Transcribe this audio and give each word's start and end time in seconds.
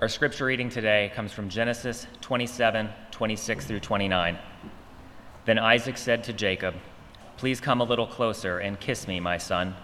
Our 0.00 0.06
scripture 0.06 0.44
reading 0.44 0.68
today 0.68 1.10
comes 1.12 1.32
from 1.32 1.48
Genesis 1.48 2.06
27 2.20 2.88
26 3.10 3.66
through 3.66 3.80
29. 3.80 4.38
Then 5.44 5.58
Isaac 5.58 5.98
said 5.98 6.22
to 6.22 6.32
Jacob, 6.32 6.76
Please 7.36 7.60
come 7.60 7.80
a 7.80 7.84
little 7.84 8.06
closer 8.06 8.60
and 8.60 8.78
kiss 8.78 9.08
me, 9.08 9.18
my 9.18 9.38
son. 9.38 9.74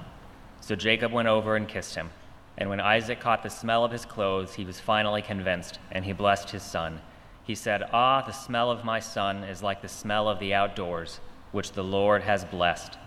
So 0.60 0.76
Jacob 0.76 1.10
went 1.10 1.26
over 1.26 1.56
and 1.56 1.66
kissed 1.66 1.96
him. 1.96 2.10
And 2.56 2.70
when 2.70 2.78
Isaac 2.78 3.18
caught 3.18 3.42
the 3.42 3.50
smell 3.50 3.84
of 3.84 3.90
his 3.90 4.04
clothes, 4.04 4.54
he 4.54 4.64
was 4.64 4.78
finally 4.78 5.20
convinced, 5.20 5.80
and 5.90 6.04
he 6.04 6.12
blessed 6.12 6.50
his 6.50 6.62
son. 6.62 7.00
He 7.42 7.56
said, 7.56 7.82
Ah, 7.92 8.22
the 8.22 8.30
smell 8.30 8.70
of 8.70 8.84
my 8.84 9.00
son 9.00 9.42
is 9.42 9.64
like 9.64 9.82
the 9.82 9.88
smell 9.88 10.28
of 10.28 10.38
the 10.38 10.54
outdoors, 10.54 11.18
which 11.50 11.72
the 11.72 11.82
Lord 11.82 12.22
has 12.22 12.44
blessed. 12.44 12.98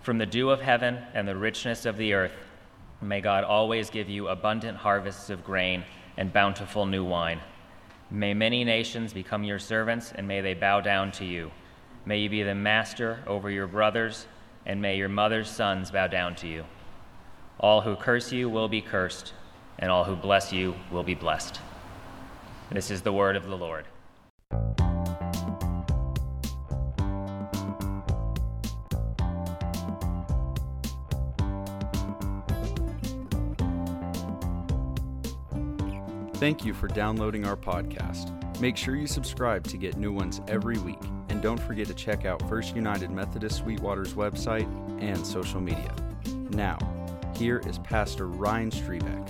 From 0.00 0.16
the 0.16 0.24
dew 0.24 0.48
of 0.48 0.62
heaven 0.62 0.96
and 1.12 1.28
the 1.28 1.36
richness 1.36 1.84
of 1.84 1.98
the 1.98 2.14
earth, 2.14 2.32
may 3.02 3.20
God 3.20 3.44
always 3.44 3.90
give 3.90 4.08
you 4.08 4.28
abundant 4.28 4.78
harvests 4.78 5.28
of 5.28 5.44
grain 5.44 5.84
and 6.16 6.32
bountiful 6.32 6.86
new 6.86 7.04
wine. 7.04 7.40
May 8.10 8.34
many 8.34 8.64
nations 8.64 9.12
become 9.12 9.44
your 9.44 9.58
servants, 9.58 10.12
and 10.14 10.28
may 10.28 10.40
they 10.40 10.54
bow 10.54 10.80
down 10.80 11.12
to 11.12 11.24
you. 11.24 11.50
May 12.04 12.18
you 12.18 12.28
be 12.28 12.42
the 12.42 12.54
master 12.54 13.22
over 13.26 13.50
your 13.50 13.66
brothers, 13.66 14.26
and 14.66 14.82
may 14.82 14.96
your 14.96 15.08
mother's 15.08 15.48
sons 15.48 15.90
bow 15.90 16.08
down 16.08 16.34
to 16.36 16.48
you. 16.48 16.64
All 17.58 17.80
who 17.80 17.96
curse 17.96 18.32
you 18.32 18.48
will 18.50 18.68
be 18.68 18.80
cursed, 18.80 19.32
and 19.78 19.90
all 19.90 20.04
who 20.04 20.16
bless 20.16 20.52
you 20.52 20.74
will 20.90 21.04
be 21.04 21.14
blessed. 21.14 21.60
This 22.70 22.90
is 22.90 23.02
the 23.02 23.12
word 23.12 23.36
of 23.36 23.46
the 23.46 23.56
Lord. 23.56 23.86
Thank 36.42 36.64
you 36.64 36.74
for 36.74 36.88
downloading 36.88 37.46
our 37.46 37.56
podcast. 37.56 38.32
Make 38.58 38.76
sure 38.76 38.96
you 38.96 39.06
subscribe 39.06 39.62
to 39.68 39.76
get 39.76 39.96
new 39.96 40.12
ones 40.12 40.40
every 40.48 40.76
week. 40.78 40.98
And 41.28 41.40
don't 41.40 41.60
forget 41.60 41.86
to 41.86 41.94
check 41.94 42.24
out 42.24 42.42
First 42.48 42.74
United 42.74 43.12
Methodist 43.12 43.58
Sweetwater's 43.58 44.14
website 44.14 44.66
and 45.00 45.24
social 45.24 45.60
media. 45.60 45.94
Now, 46.50 46.78
here 47.36 47.62
is 47.64 47.78
Pastor 47.78 48.26
Ryan 48.26 48.72
Strebeck. 48.72 49.28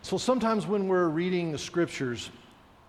So 0.00 0.16
sometimes 0.16 0.66
when 0.66 0.88
we're 0.88 1.08
reading 1.08 1.52
the 1.52 1.58
scriptures, 1.58 2.30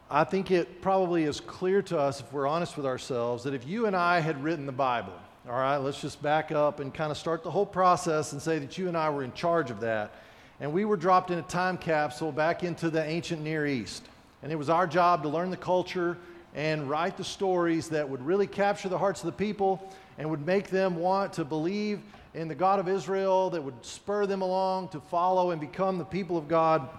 I 0.09 0.23
think 0.23 0.49
it 0.49 0.81
probably 0.81 1.25
is 1.25 1.41
clear 1.41 1.81
to 1.81 1.99
us, 1.99 2.21
if 2.21 2.31
we're 2.31 2.47
honest 2.47 2.77
with 2.77 2.85
ourselves, 2.85 3.43
that 3.43 3.53
if 3.53 3.67
you 3.67 3.85
and 3.87 3.97
I 3.97 4.21
had 4.21 4.41
written 4.41 4.65
the 4.65 4.71
Bible, 4.71 5.11
all 5.47 5.55
right, 5.55 5.77
let's 5.77 6.01
just 6.01 6.23
back 6.23 6.51
up 6.51 6.79
and 6.79 6.91
kind 6.91 7.11
of 7.11 7.17
start 7.17 7.43
the 7.43 7.51
whole 7.51 7.67
process 7.67 8.31
and 8.31 8.41
say 8.41 8.57
that 8.57 8.79
you 8.79 8.87
and 8.87 8.97
I 8.97 9.11
were 9.11 9.23
in 9.23 9.31
charge 9.33 9.69
of 9.69 9.79
that. 9.81 10.11
And 10.59 10.73
we 10.73 10.85
were 10.85 10.97
dropped 10.97 11.29
in 11.29 11.37
a 11.37 11.43
time 11.43 11.77
capsule 11.77 12.31
back 12.31 12.63
into 12.63 12.89
the 12.89 13.03
ancient 13.03 13.43
Near 13.43 13.67
East. 13.67 14.03
And 14.41 14.51
it 14.51 14.55
was 14.55 14.69
our 14.69 14.87
job 14.87 15.21
to 15.21 15.29
learn 15.29 15.51
the 15.51 15.57
culture 15.57 16.17
and 16.55 16.89
write 16.89 17.15
the 17.15 17.23
stories 17.23 17.89
that 17.89 18.09
would 18.09 18.25
really 18.25 18.47
capture 18.47 18.89
the 18.89 18.97
hearts 18.97 19.21
of 19.21 19.27
the 19.27 19.33
people 19.33 19.93
and 20.17 20.27
would 20.31 20.43
make 20.43 20.69
them 20.69 20.95
want 20.95 21.33
to 21.33 21.45
believe 21.45 22.01
in 22.33 22.47
the 22.47 22.55
God 22.55 22.79
of 22.79 22.87
Israel, 22.87 23.51
that 23.51 23.61
would 23.61 23.85
spur 23.85 24.25
them 24.25 24.41
along 24.41 24.89
to 24.89 24.99
follow 24.99 25.51
and 25.51 25.61
become 25.61 25.99
the 25.99 26.05
people 26.05 26.37
of 26.37 26.47
God. 26.47 26.89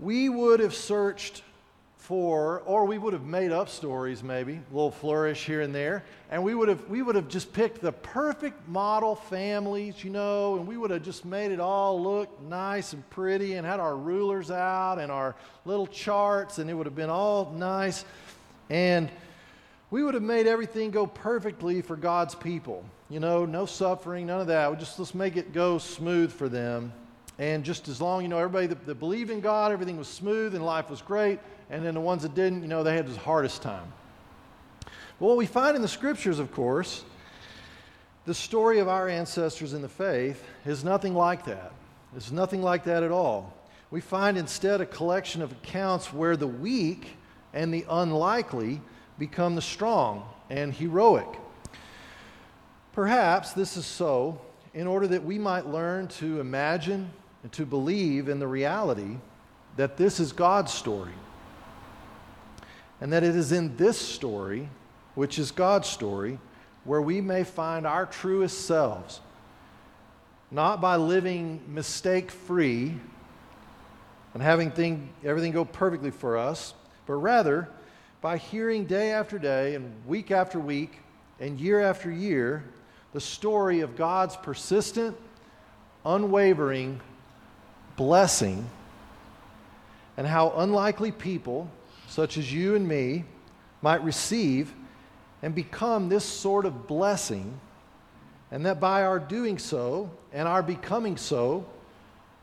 We 0.00 0.28
would 0.28 0.58
have 0.58 0.74
searched 0.74 1.42
for, 2.04 2.60
or 2.66 2.84
we 2.84 2.98
would 2.98 3.14
have 3.14 3.24
made 3.24 3.50
up 3.50 3.66
stories 3.66 4.22
maybe, 4.22 4.56
a 4.56 4.74
little 4.74 4.90
flourish 4.90 5.46
here 5.46 5.62
and 5.62 5.74
there, 5.74 6.04
and 6.30 6.44
we 6.44 6.54
would 6.54 6.68
have 6.68 6.86
we 6.90 7.00
would 7.00 7.14
have 7.14 7.28
just 7.28 7.50
picked 7.54 7.80
the 7.80 7.92
perfect 7.92 8.68
model 8.68 9.14
families, 9.14 10.04
you 10.04 10.10
know, 10.10 10.56
and 10.56 10.66
we 10.66 10.76
would 10.76 10.90
have 10.90 11.02
just 11.02 11.24
made 11.24 11.50
it 11.50 11.60
all 11.60 12.02
look 12.02 12.28
nice 12.42 12.92
and 12.92 13.08
pretty 13.08 13.54
and 13.54 13.66
had 13.66 13.80
our 13.80 13.96
rulers 13.96 14.50
out 14.50 14.98
and 14.98 15.10
our 15.10 15.34
little 15.64 15.86
charts, 15.86 16.58
and 16.58 16.68
it 16.68 16.74
would 16.74 16.84
have 16.84 16.94
been 16.94 17.08
all 17.08 17.50
nice. 17.56 18.04
And 18.68 19.08
we 19.90 20.04
would 20.04 20.12
have 20.12 20.22
made 20.22 20.46
everything 20.46 20.90
go 20.90 21.06
perfectly 21.06 21.80
for 21.80 21.96
God's 21.96 22.34
people. 22.34 22.84
You 23.08 23.20
know, 23.20 23.46
no 23.46 23.64
suffering, 23.64 24.26
none 24.26 24.42
of 24.42 24.48
that. 24.48 24.70
We 24.70 24.76
just 24.76 24.98
let's 24.98 25.14
make 25.14 25.38
it 25.38 25.54
go 25.54 25.78
smooth 25.78 26.32
for 26.32 26.50
them. 26.50 26.92
And 27.38 27.64
just 27.64 27.88
as 27.88 28.00
long, 28.00 28.22
you 28.22 28.28
know, 28.28 28.38
everybody 28.38 28.68
that, 28.68 28.86
that 28.86 28.98
believed 29.00 29.30
in 29.30 29.40
God, 29.40 29.72
everything 29.72 29.96
was 29.96 30.08
smooth 30.08 30.54
and 30.54 30.64
life 30.64 30.88
was 30.88 31.02
great 31.02 31.40
and 31.70 31.84
then 31.84 31.94
the 31.94 32.00
ones 32.00 32.22
that 32.22 32.34
didn't, 32.34 32.62
you 32.62 32.68
know, 32.68 32.82
they 32.82 32.94
had 32.94 33.06
the 33.08 33.18
hardest 33.18 33.62
time. 33.62 33.92
Well, 35.18 35.30
what 35.30 35.36
we 35.36 35.46
find 35.46 35.76
in 35.76 35.82
the 35.82 35.88
scriptures, 35.88 36.38
of 36.38 36.52
course, 36.52 37.04
the 38.26 38.34
story 38.34 38.78
of 38.78 38.88
our 38.88 39.08
ancestors 39.08 39.72
in 39.72 39.82
the 39.82 39.88
faith 39.88 40.44
is 40.64 40.84
nothing 40.84 41.14
like 41.14 41.44
that. 41.46 41.72
It's 42.16 42.30
nothing 42.30 42.62
like 42.62 42.84
that 42.84 43.02
at 43.02 43.10
all. 43.10 43.52
We 43.90 44.00
find 44.00 44.36
instead 44.36 44.80
a 44.80 44.86
collection 44.86 45.42
of 45.42 45.52
accounts 45.52 46.12
where 46.12 46.36
the 46.36 46.46
weak 46.46 47.16
and 47.52 47.72
the 47.72 47.84
unlikely 47.88 48.80
become 49.18 49.54
the 49.54 49.62
strong 49.62 50.28
and 50.50 50.72
heroic. 50.72 51.28
Perhaps 52.92 53.52
this 53.52 53.76
is 53.76 53.86
so 53.86 54.40
in 54.72 54.86
order 54.86 55.06
that 55.08 55.24
we 55.24 55.38
might 55.38 55.66
learn 55.66 56.08
to 56.08 56.40
imagine 56.40 57.10
and 57.44 57.52
to 57.52 57.66
believe 57.66 58.28
in 58.30 58.38
the 58.40 58.48
reality 58.48 59.18
that 59.76 59.98
this 59.98 60.18
is 60.18 60.32
God's 60.32 60.72
story. 60.72 61.12
And 63.02 63.12
that 63.12 63.22
it 63.22 63.36
is 63.36 63.52
in 63.52 63.76
this 63.76 63.98
story, 64.00 64.70
which 65.14 65.38
is 65.38 65.50
God's 65.50 65.86
story, 65.86 66.38
where 66.84 67.02
we 67.02 67.20
may 67.20 67.44
find 67.44 67.86
our 67.86 68.06
truest 68.06 68.66
selves, 68.66 69.20
not 70.50 70.80
by 70.80 70.96
living 70.96 71.60
mistake 71.68 72.30
free 72.30 72.94
and 74.32 74.42
having 74.42 74.70
thing, 74.70 75.10
everything 75.22 75.52
go 75.52 75.66
perfectly 75.66 76.10
for 76.10 76.38
us, 76.38 76.72
but 77.04 77.14
rather 77.14 77.68
by 78.22 78.38
hearing 78.38 78.86
day 78.86 79.12
after 79.12 79.38
day 79.38 79.74
and 79.74 79.92
week 80.06 80.30
after 80.30 80.58
week 80.58 80.98
and 81.40 81.60
year 81.60 81.80
after 81.80 82.10
year 82.10 82.64
the 83.12 83.20
story 83.20 83.80
of 83.80 83.96
God's 83.96 84.34
persistent, 84.34 85.14
unwavering 86.06 87.00
blessing 87.96 88.68
and 90.16 90.26
how 90.26 90.50
unlikely 90.56 91.12
people 91.12 91.70
such 92.08 92.38
as 92.38 92.52
you 92.52 92.74
and 92.74 92.86
me, 92.86 93.24
might 93.82 94.02
receive 94.04 94.72
and 95.42 95.54
become 95.54 96.08
this 96.08 96.24
sort 96.24 96.64
of 96.64 96.86
blessing, 96.86 97.58
and 98.50 98.64
that 98.66 98.80
by 98.80 99.02
our 99.02 99.18
doing 99.18 99.58
so 99.58 100.10
and 100.32 100.48
our 100.48 100.62
becoming 100.62 101.16
so, 101.16 101.66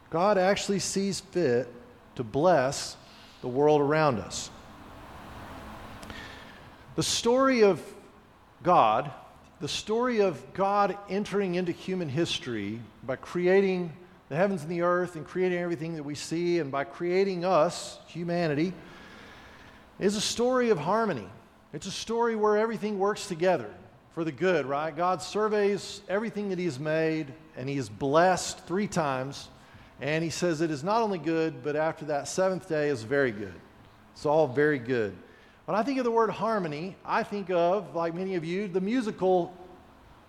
God 0.09 0.37
actually 0.37 0.79
sees 0.79 1.19
fit 1.19 1.67
to 2.15 2.23
bless 2.23 2.97
the 3.41 3.47
world 3.47 3.81
around 3.81 4.19
us. 4.19 4.49
The 6.95 7.03
story 7.03 7.63
of 7.63 7.81
God, 8.61 9.09
the 9.61 9.69
story 9.69 10.19
of 10.19 10.53
God 10.53 10.97
entering 11.09 11.55
into 11.55 11.71
human 11.71 12.09
history 12.09 12.81
by 13.03 13.15
creating 13.15 13.93
the 14.31 14.37
heavens 14.37 14.61
and 14.61 14.71
the 14.71 14.81
earth 14.81 15.17
and 15.17 15.25
creating 15.25 15.57
everything 15.57 15.95
that 15.95 16.03
we 16.03 16.15
see, 16.15 16.59
and 16.59 16.71
by 16.71 16.85
creating 16.85 17.43
us, 17.43 17.99
humanity 18.07 18.71
is 19.99 20.15
a 20.15 20.21
story 20.21 20.69
of 20.69 20.77
harmony. 20.77 21.27
It's 21.73 21.85
a 21.85 21.91
story 21.91 22.37
where 22.37 22.55
everything 22.55 22.97
works 22.97 23.27
together 23.27 23.69
for 24.15 24.23
the 24.23 24.31
good, 24.31 24.65
right? 24.65 24.95
God 24.95 25.21
surveys 25.21 26.01
everything 26.07 26.47
that 26.47 26.57
He 26.57 26.63
has 26.63 26.79
made, 26.79 27.33
and 27.57 27.67
He 27.67 27.75
is 27.75 27.89
blessed 27.89 28.65
three 28.65 28.87
times. 28.87 29.49
And 29.99 30.23
He 30.23 30.29
says 30.29 30.61
it 30.61 30.71
is 30.71 30.81
not 30.81 31.01
only 31.01 31.19
good, 31.19 31.61
but 31.61 31.75
after 31.75 32.05
that 32.05 32.29
seventh 32.29 32.69
day 32.69 32.87
is 32.87 33.03
very 33.03 33.33
good. 33.33 33.53
It's 34.13 34.25
all 34.25 34.47
very 34.47 34.79
good. 34.79 35.13
When 35.65 35.75
I 35.75 35.83
think 35.83 35.97
of 35.97 36.05
the 36.05 36.11
word 36.11 36.29
harmony, 36.29 36.95
I 37.03 37.23
think 37.23 37.49
of, 37.49 37.95
like 37.95 38.15
many 38.15 38.35
of 38.35 38.45
you, 38.45 38.69
the 38.69 38.79
musical 38.79 39.53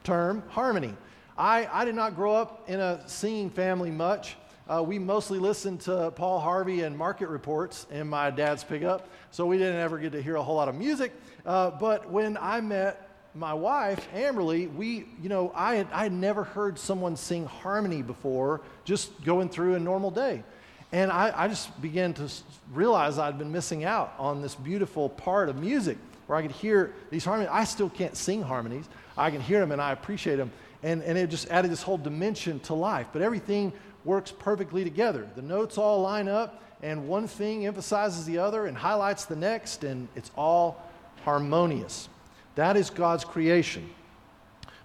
term 0.02 0.42
harmony. 0.48 0.96
I, 1.36 1.68
I 1.72 1.84
did 1.84 1.94
not 1.94 2.14
grow 2.14 2.34
up 2.34 2.68
in 2.68 2.80
a 2.80 3.06
singing 3.08 3.50
family 3.50 3.90
much. 3.90 4.36
Uh, 4.68 4.82
we 4.82 4.98
mostly 4.98 5.38
listened 5.38 5.80
to 5.82 6.10
Paul 6.12 6.40
Harvey 6.40 6.82
and 6.82 6.96
market 6.96 7.28
reports 7.28 7.86
in 7.90 8.08
my 8.08 8.30
dad's 8.30 8.62
pickup, 8.62 9.08
so 9.30 9.46
we 9.46 9.58
didn't 9.58 9.80
ever 9.80 9.98
get 9.98 10.12
to 10.12 10.22
hear 10.22 10.36
a 10.36 10.42
whole 10.42 10.56
lot 10.56 10.68
of 10.68 10.74
music. 10.74 11.12
Uh, 11.44 11.70
but 11.70 12.10
when 12.10 12.36
I 12.36 12.60
met 12.60 13.08
my 13.34 13.54
wife, 13.54 14.06
Amberly, 14.14 14.72
we, 14.72 15.06
you 15.20 15.28
know, 15.28 15.52
I 15.54 15.76
had, 15.76 15.88
I 15.92 16.04
had 16.04 16.12
never 16.12 16.44
heard 16.44 16.78
someone 16.78 17.16
sing 17.16 17.46
harmony 17.46 18.02
before, 18.02 18.60
just 18.84 19.24
going 19.24 19.48
through 19.48 19.74
a 19.74 19.80
normal 19.80 20.10
day. 20.10 20.44
And 20.92 21.10
I, 21.10 21.32
I 21.34 21.48
just 21.48 21.80
began 21.80 22.12
to 22.14 22.30
realize 22.72 23.18
I'd 23.18 23.38
been 23.38 23.50
missing 23.50 23.84
out 23.84 24.14
on 24.18 24.42
this 24.42 24.54
beautiful 24.54 25.08
part 25.08 25.48
of 25.48 25.56
music 25.56 25.96
where 26.26 26.38
I 26.38 26.42
could 26.42 26.52
hear 26.52 26.92
these 27.10 27.24
harmonies. 27.24 27.50
I 27.50 27.64
still 27.64 27.88
can't 27.88 28.16
sing 28.16 28.42
harmonies. 28.42 28.84
I 29.16 29.30
can 29.30 29.40
hear 29.40 29.60
them 29.60 29.72
and 29.72 29.80
I 29.80 29.92
appreciate 29.92 30.36
them. 30.36 30.52
And, 30.82 31.02
and 31.02 31.16
it 31.16 31.30
just 31.30 31.48
added 31.48 31.70
this 31.70 31.82
whole 31.82 31.98
dimension 31.98 32.60
to 32.60 32.74
life. 32.74 33.06
But 33.12 33.22
everything 33.22 33.72
works 34.04 34.32
perfectly 34.32 34.84
together. 34.84 35.28
The 35.36 35.42
notes 35.42 35.78
all 35.78 36.02
line 36.02 36.28
up, 36.28 36.62
and 36.82 37.06
one 37.06 37.28
thing 37.28 37.66
emphasizes 37.66 38.26
the 38.26 38.38
other 38.38 38.66
and 38.66 38.76
highlights 38.76 39.24
the 39.24 39.36
next, 39.36 39.84
and 39.84 40.08
it's 40.16 40.30
all 40.36 40.82
harmonious. 41.24 42.08
That 42.56 42.76
is 42.76 42.90
God's 42.90 43.24
creation. 43.24 43.88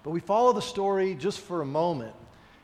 But 0.04 0.10
we 0.10 0.20
follow 0.20 0.52
the 0.52 0.62
story 0.62 1.14
just 1.14 1.40
for 1.40 1.62
a 1.62 1.66
moment, 1.66 2.14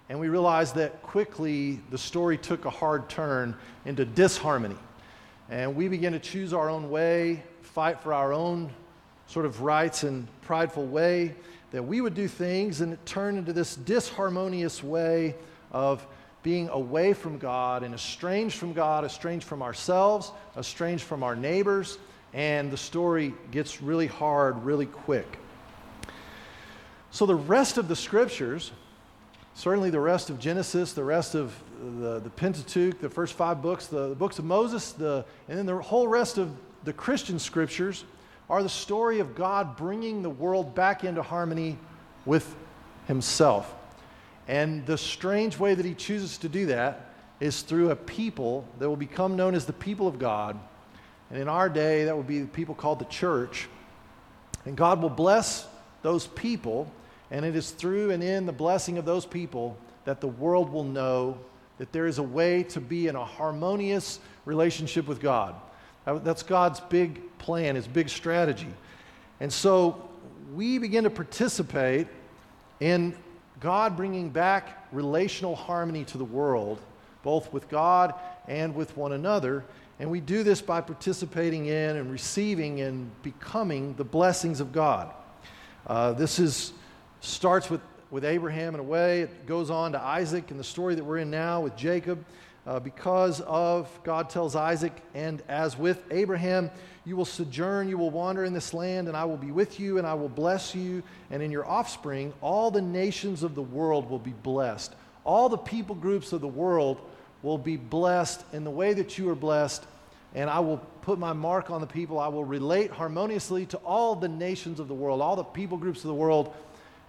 and 0.08 0.20
we 0.20 0.28
realize 0.28 0.72
that 0.75 1.02
quickly 1.02 1.81
the 1.90 1.98
story 1.98 2.38
took 2.38 2.64
a 2.64 2.70
hard 2.70 3.08
turn 3.08 3.56
into 3.84 4.04
disharmony. 4.04 4.76
And 5.50 5.75
we 5.75 5.88
begin 5.88 6.12
to 6.12 6.19
choose 6.19 6.54
our 6.54 6.70
own 6.70 6.88
way, 6.88 7.42
fight 7.60 8.00
for 8.00 8.14
our 8.14 8.32
own 8.32 8.70
sort 9.26 9.44
of 9.44 9.62
rights 9.62 10.04
and 10.04 10.28
prideful 10.42 10.86
way, 10.86 11.34
that 11.75 11.82
we 11.82 12.00
would 12.00 12.15
do 12.15 12.29
things, 12.29 12.82
and 12.82 12.93
it 12.93 13.05
turned 13.05 13.37
into 13.37 13.53
this 13.53 13.76
disharmonious 13.76 14.81
way 14.81 15.35
of 15.73 16.06
being 16.44 16.69
away 16.69 17.12
from 17.12 17.37
God 17.37 17.82
and 17.82 17.93
estranged 17.93 18.59
from 18.59 18.73
God, 18.73 19.05
estranged 19.05 19.44
from 19.44 19.61
ourselves, 19.61 20.31
estranged 20.56 21.03
from 21.03 21.25
our 21.25 21.35
neighbors, 21.35 21.99
and 22.32 22.71
the 22.71 22.76
story 22.76 23.35
gets 23.50 23.82
really 23.82 24.06
hard 24.06 24.62
really 24.62 24.87
quick. 24.87 25.37
So, 27.11 27.26
the 27.26 27.35
rest 27.35 27.77
of 27.77 27.88
the 27.88 27.97
scriptures, 27.97 28.70
certainly 29.55 29.91
the 29.91 29.99
rest 29.99 30.31
of 30.31 30.38
Genesis, 30.38 30.93
the 30.93 31.03
rest 31.03 31.35
of 31.35 31.61
the, 31.99 32.20
the 32.20 32.31
Pentateuch, 32.31 33.00
the 33.00 33.11
first 33.11 33.35
five 33.35 33.61
books, 33.61 33.88
the, 33.88 34.11
the 34.11 34.15
books 34.15 34.38
of 34.38 34.44
Moses, 34.44 34.93
the, 34.93 35.25
and 35.49 35.59
then 35.59 35.67
the 35.67 35.75
whole 35.75 36.06
rest 36.06 36.38
of 36.38 36.53
the 36.85 36.93
Christian 36.93 37.41
scriptures 37.41 38.05
are 38.55 38.62
the 38.62 38.69
story 38.69 39.19
of 39.19 39.35
God 39.35 39.77
bringing 39.77 40.23
the 40.23 40.31
world 40.31 40.77
back 40.77 41.03
into 41.03 41.25
harmony 41.25 41.77
with 42.25 42.55
Himself. 43.09 43.75
And 44.47 44.87
the 44.87 44.97
strange 44.97 45.59
way 45.59 45.75
that 45.75 45.85
He 45.85 45.93
chooses 45.93 46.39
to 46.39 46.49
do 46.49 46.67
that 46.67 47.11
is 47.41 47.62
through 47.62 47.91
a 47.91 47.97
people 47.97 48.65
that 48.79 48.89
will 48.89 48.95
become 48.95 49.35
known 49.35 49.56
as 49.56 49.67
the 49.67 49.73
people 49.73 50.06
of 50.06 50.21
God. 50.21 50.56
And 51.31 51.43
in 51.43 51.49
our 51.49 51.69
day, 51.69 52.05
that 52.05 52.17
would 52.17 52.29
be 52.29 52.43
the 52.43 52.47
people 52.47 52.77
called 52.77 53.01
the 53.01 53.06
church. 53.06 53.69
And 54.65 54.77
God 54.77 55.03
will 55.03 55.11
bless 55.11 55.67
those 56.03 56.29
people, 56.29 56.89
and 57.33 57.45
it 57.45 57.56
is 57.56 57.73
through 57.73 58.12
and 58.12 58.23
in 58.23 58.47
the 58.47 58.53
blessing 58.53 58.99
of 58.99 59.05
those 59.05 59.27
people 59.27 59.77
that 60.05 60.21
the 60.21 60.29
world 60.29 60.71
will 60.71 60.85
know 60.85 61.39
that 61.79 61.91
there 61.91 62.06
is 62.06 62.19
a 62.19 62.23
way 62.23 62.62
to 62.62 62.81
be 62.81 63.09
in 63.09 63.17
a 63.17 63.25
harmonious 63.25 64.21
relationship 64.45 65.09
with 65.09 65.21
God. 65.21 65.56
That's 66.05 66.43
God's 66.43 66.81
big 66.81 67.21
plan, 67.39 67.77
his 67.77 67.87
big 67.87 68.09
strategy. 68.09 68.69
And 69.41 69.53
so 69.53 70.09
we 70.55 70.79
begin 70.79 71.05
to 71.05 71.11
participate 71.11 72.06
in 72.81 73.17
God 73.61 73.97
bringing 73.97 74.31
back 74.31 74.87
relational 74.93 75.56
harmony 75.56 76.05
to 76.05 76.19
the 76.19 76.25
world, 76.25 76.81
both 77.23 77.53
with 77.53 77.69
God 77.69 78.15
and 78.47 78.75
with 78.75 78.97
one 78.97 79.12
another. 79.12 79.65
And 79.99 80.11
we 80.11 80.21
do 80.21 80.43
this 80.43 80.61
by 80.61 80.81
participating 80.81 81.67
in 81.67 81.97
and 81.97 82.11
receiving 82.11 82.81
and 82.81 83.11
becoming 83.23 83.95
the 83.95 84.05
blessings 84.05 84.61
of 84.61 84.73
God. 84.73 85.11
Uh, 85.87 86.12
this 86.12 86.39
is, 86.39 86.73
starts 87.21 87.71
with, 87.71 87.81
with 88.11 88.25
Abraham 88.25 88.75
in 88.75 88.81
a 88.81 88.85
way, 88.85 89.23
it 89.23 89.47
goes 89.47 89.71
on 89.71 89.93
to 89.93 90.01
Isaac 90.01 90.51
and 90.51 90.59
the 90.59 90.65
story 90.65 90.95
that 90.95 91.05
we're 91.05 91.19
in 91.19 91.31
now 91.31 91.61
with 91.61 91.77
Jacob. 91.77 92.25
Uh, 92.66 92.81
because 92.81 93.43
of, 93.43 93.90
God 94.05 94.31
tells 94.31 94.56
Isaac, 94.56 94.93
and 95.12 95.43
as 95.49 95.76
with 95.76 96.02
Abraham, 96.11 96.70
you 97.05 97.14
will 97.14 97.26
sojourn, 97.26 97.90
you 97.90 97.99
will 97.99 98.11
wander 98.11 98.44
in 98.44 98.55
this 98.55 98.72
land, 98.72 99.06
and 99.06 99.14
I 99.14 99.26
will 99.26 99.37
be 99.37 99.52
with 99.52 99.78
you, 99.78 99.99
and 99.99 100.06
I 100.06 100.14
will 100.14 100.31
bless 100.31 100.75
you, 100.75 101.02
and 101.31 101.43
in 101.43 101.50
your 101.50 101.66
offspring, 101.66 102.32
all 102.40 102.70
the 102.70 102.81
nations 102.81 103.43
of 103.43 103.55
the 103.55 103.62
world 103.62 104.08
will 104.08 104.19
be 104.19 104.32
blessed. 104.32 104.94
All 105.25 105.50
the 105.50 105.58
people 105.58 105.94
groups 105.94 106.32
of 106.32 106.40
the 106.40 106.49
world 106.49 107.02
will 107.43 107.58
be 107.58 107.76
blessed 107.76 108.43
in 108.55 108.64
the 108.64 108.70
way 108.70 108.94
that 108.94 109.19
you 109.19 109.28
are 109.28 109.34
blessed, 109.34 109.84
and 110.34 110.49
I 110.49 110.60
will 110.60 110.78
put 111.02 111.19
my 111.19 111.34
mark 111.34 111.70
on 111.70 111.82
the 111.82 111.87
people. 111.87 112.19
I 112.19 112.28
will 112.28 112.44
relate 112.44 112.90
harmoniously 112.90 113.67
to 113.67 113.76
all 113.78 114.17
the 114.17 114.28
nations 114.28 114.81
of 114.81 114.88
the 114.88 114.94
world, 114.94 115.20
all 115.20 115.37
the 115.37 115.44
people 115.44 115.76
groups 115.76 116.00
of 116.00 116.08
the 116.08 116.14
world, 116.14 116.55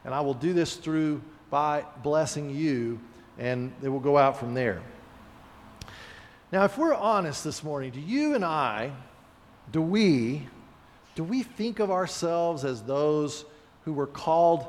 and 0.04 0.14
I 0.14 0.20
will 0.20 0.34
do 0.34 0.52
this 0.52 0.76
through 0.76 1.22
by 1.50 1.86
blessing 2.04 2.50
you, 2.50 3.00
and 3.40 3.72
it 3.82 3.88
will 3.88 4.02
go 4.02 4.18
out 4.18 4.38
from 4.38 4.54
there. 4.54 4.82
Now, 6.52 6.64
if 6.64 6.78
we're 6.78 6.94
honest 6.94 7.44
this 7.44 7.64
morning, 7.64 7.92
do 7.92 8.00
you 8.00 8.36
and 8.36 8.46
I, 8.46 8.92
do 9.72 9.82
we, 9.82 10.48
do 11.16 11.24
we 11.24 11.42
think 11.42 11.80
of 11.80 11.90
ourselves 11.90 12.64
as 12.64 12.84
those 12.84 13.46
who 13.84 13.94
were 13.94 14.08
called 14.08 14.68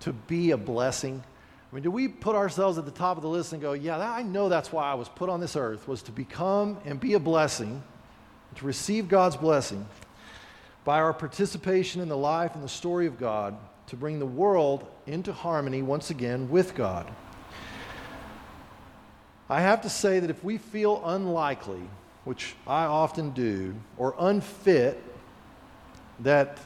to 0.00 0.12
be 0.12 0.52
a 0.52 0.56
blessing? 0.56 1.22
I 1.70 1.74
mean, 1.74 1.82
do 1.82 1.90
we 1.90 2.06
put 2.06 2.36
ourselves 2.36 2.78
at 2.78 2.84
the 2.84 2.92
top 2.92 3.16
of 3.16 3.24
the 3.24 3.28
list 3.28 3.52
and 3.52 3.60
go, 3.60 3.72
yeah, 3.72 3.98
I 3.98 4.22
know 4.22 4.48
that's 4.48 4.70
why 4.70 4.88
I 4.88 4.94
was 4.94 5.08
put 5.08 5.28
on 5.28 5.40
this 5.40 5.56
earth, 5.56 5.88
was 5.88 6.00
to 6.02 6.12
become 6.12 6.78
and 6.84 7.00
be 7.00 7.14
a 7.14 7.20
blessing, 7.20 7.82
to 8.54 8.64
receive 8.64 9.08
God's 9.08 9.36
blessing 9.36 9.84
by 10.84 11.00
our 11.00 11.12
participation 11.12 12.00
in 12.00 12.08
the 12.08 12.16
life 12.16 12.54
and 12.54 12.62
the 12.62 12.68
story 12.68 13.06
of 13.06 13.18
God, 13.18 13.56
to 13.88 13.96
bring 13.96 14.20
the 14.20 14.26
world 14.26 14.86
into 15.06 15.32
harmony 15.32 15.82
once 15.82 16.10
again 16.10 16.48
with 16.48 16.76
God? 16.76 17.12
I 19.48 19.60
have 19.60 19.82
to 19.82 19.88
say 19.88 20.18
that 20.18 20.28
if 20.28 20.42
we 20.42 20.58
feel 20.58 21.00
unlikely, 21.04 21.82
which 22.24 22.56
I 22.66 22.84
often 22.86 23.30
do, 23.30 23.76
or 23.96 24.16
unfit, 24.18 25.00
that 26.20 26.58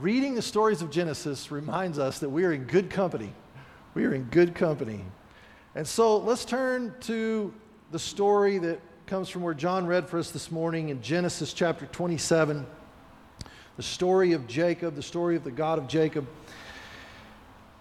reading 0.00 0.36
the 0.36 0.42
stories 0.42 0.80
of 0.80 0.90
Genesis 0.90 1.50
reminds 1.50 1.98
us 1.98 2.20
that 2.20 2.28
we 2.28 2.44
are 2.44 2.52
in 2.52 2.64
good 2.64 2.90
company. 2.90 3.32
We 3.94 4.04
are 4.04 4.14
in 4.14 4.24
good 4.24 4.54
company. 4.54 5.04
And 5.74 5.86
so 5.86 6.18
let's 6.18 6.44
turn 6.44 6.94
to 7.02 7.52
the 7.90 7.98
story 7.98 8.58
that 8.58 8.80
comes 9.06 9.28
from 9.28 9.42
where 9.42 9.54
John 9.54 9.86
read 9.86 10.08
for 10.08 10.18
us 10.18 10.30
this 10.30 10.52
morning 10.52 10.90
in 10.90 11.02
Genesis 11.02 11.52
chapter 11.52 11.86
27. 11.86 12.64
The 13.76 13.82
story 13.82 14.32
of 14.32 14.46
Jacob, 14.46 14.94
the 14.94 15.02
story 15.02 15.34
of 15.34 15.42
the 15.42 15.50
God 15.50 15.78
of 15.78 15.88
Jacob. 15.88 16.28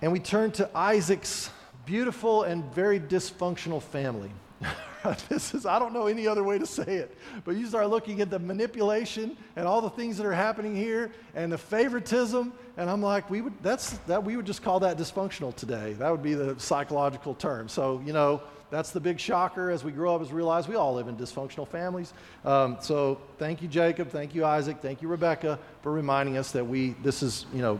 And 0.01 0.11
we 0.11 0.19
turn 0.19 0.51
to 0.53 0.67
Isaac's 0.75 1.51
beautiful 1.85 2.41
and 2.43 2.63
very 2.73 2.99
dysfunctional 2.99 3.81
family. 3.81 4.31
this 5.29 5.53
is, 5.53 5.65
I 5.65 5.79
don't 5.79 5.93
know 5.93 6.07
any 6.07 6.27
other 6.27 6.43
way 6.43 6.57
to 6.57 6.65
say 6.65 6.95
it, 6.95 7.15
but 7.43 7.55
you 7.55 7.65
start 7.67 7.89
looking 7.89 8.21
at 8.21 8.29
the 8.29 8.39
manipulation 8.39 9.37
and 9.55 9.67
all 9.67 9.81
the 9.81 9.89
things 9.89 10.17
that 10.17 10.25
are 10.25 10.33
happening 10.33 10.75
here 10.75 11.11
and 11.35 11.51
the 11.51 11.57
favoritism, 11.57 12.53
and 12.77 12.89
I'm 12.89 13.01
like, 13.01 13.29
we 13.29 13.41
would, 13.41 13.53
that's, 13.61 13.97
that, 13.99 14.23
we 14.23 14.35
would 14.35 14.45
just 14.45 14.63
call 14.63 14.79
that 14.81 14.97
dysfunctional 14.97 15.55
today. 15.55 15.93
That 15.93 16.11
would 16.11 16.23
be 16.23 16.33
the 16.33 16.59
psychological 16.59 17.35
term. 17.35 17.69
So, 17.69 18.01
you 18.05 18.13
know, 18.13 18.41
that's 18.69 18.91
the 18.91 18.99
big 18.99 19.19
shocker 19.19 19.69
as 19.71 19.83
we 19.83 19.91
grow 19.91 20.15
up, 20.15 20.21
we 20.21 20.27
realize 20.27 20.67
we 20.67 20.75
all 20.75 20.93
live 20.93 21.07
in 21.07 21.15
dysfunctional 21.15 21.67
families. 21.67 22.13
Um, 22.43 22.77
so 22.81 23.19
thank 23.37 23.61
you, 23.61 23.67
Jacob. 23.67 24.09
Thank 24.09 24.35
you, 24.35 24.43
Isaac. 24.43 24.79
Thank 24.81 25.01
you, 25.01 25.07
Rebecca, 25.07 25.57
for 25.81 25.91
reminding 25.91 26.37
us 26.37 26.51
that 26.51 26.65
we, 26.65 26.95
this 27.01 27.23
is, 27.23 27.45
you 27.53 27.61
know, 27.61 27.79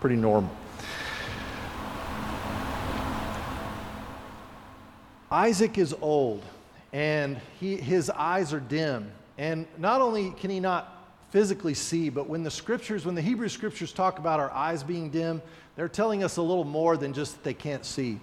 pretty 0.00 0.16
normal. 0.16 0.50
Isaac 5.30 5.78
is 5.78 5.94
old 6.00 6.42
and 6.92 7.40
he, 7.60 7.76
his 7.76 8.10
eyes 8.10 8.52
are 8.52 8.60
dim. 8.60 9.10
And 9.38 9.66
not 9.76 10.00
only 10.00 10.30
can 10.30 10.50
he 10.50 10.60
not 10.60 10.92
physically 11.30 11.74
see, 11.74 12.08
but 12.08 12.28
when 12.28 12.42
the 12.42 12.50
scriptures, 12.50 13.04
when 13.04 13.14
the 13.14 13.22
Hebrew 13.22 13.48
scriptures 13.48 13.92
talk 13.92 14.18
about 14.18 14.40
our 14.40 14.50
eyes 14.50 14.82
being 14.82 15.10
dim, 15.10 15.42
they're 15.74 15.88
telling 15.88 16.24
us 16.24 16.36
a 16.36 16.42
little 16.42 16.64
more 16.64 16.96
than 16.96 17.12
just 17.12 17.34
that 17.34 17.44
they 17.44 17.54
can't 17.54 17.84
see. 17.84 18.18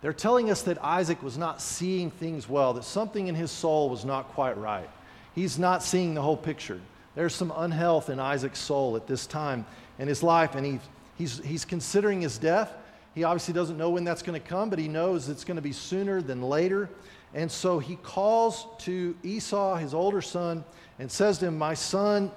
They're 0.00 0.12
telling 0.12 0.50
us 0.50 0.62
that 0.62 0.82
Isaac 0.82 1.22
was 1.22 1.36
not 1.36 1.60
seeing 1.60 2.10
things 2.10 2.48
well, 2.48 2.72
that 2.74 2.84
something 2.84 3.28
in 3.28 3.34
his 3.34 3.50
soul 3.50 3.90
was 3.90 4.04
not 4.04 4.28
quite 4.28 4.56
right. 4.56 4.88
He's 5.34 5.58
not 5.58 5.82
seeing 5.82 6.14
the 6.14 6.22
whole 6.22 6.36
picture. 6.36 6.80
There's 7.14 7.34
some 7.34 7.52
unhealth 7.54 8.10
in 8.10 8.20
Isaac's 8.20 8.60
soul 8.60 8.96
at 8.96 9.06
this 9.06 9.26
time 9.26 9.66
in 9.98 10.08
his 10.08 10.22
life, 10.22 10.54
and 10.54 10.64
he, 10.64 10.80
he's, 11.16 11.38
he's 11.44 11.64
considering 11.64 12.20
his 12.20 12.38
death. 12.38 12.72
He 13.18 13.24
obviously 13.24 13.52
doesn't 13.52 13.76
know 13.76 13.90
when 13.90 14.04
that's 14.04 14.22
going 14.22 14.40
to 14.40 14.48
come, 14.48 14.70
but 14.70 14.78
he 14.78 14.86
knows 14.86 15.28
it's 15.28 15.42
going 15.42 15.56
to 15.56 15.60
be 15.60 15.72
sooner 15.72 16.22
than 16.22 16.40
later. 16.40 16.88
And 17.34 17.50
so 17.50 17.80
he 17.80 17.96
calls 17.96 18.64
to 18.84 19.16
Esau, 19.24 19.74
his 19.74 19.92
older 19.92 20.22
son, 20.22 20.64
and 21.00 21.10
says 21.10 21.38
to 21.38 21.46
him, 21.46 21.58
My 21.58 21.74
son. 21.74 22.30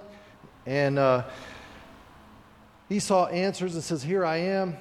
And 0.65 0.97
uh, 0.97 1.25
Esau 2.89 3.27
answers 3.27 3.75
and 3.75 3.83
says, 3.83 4.01
Here 4.01 4.25
I 4.25 4.37
am. 4.37 4.75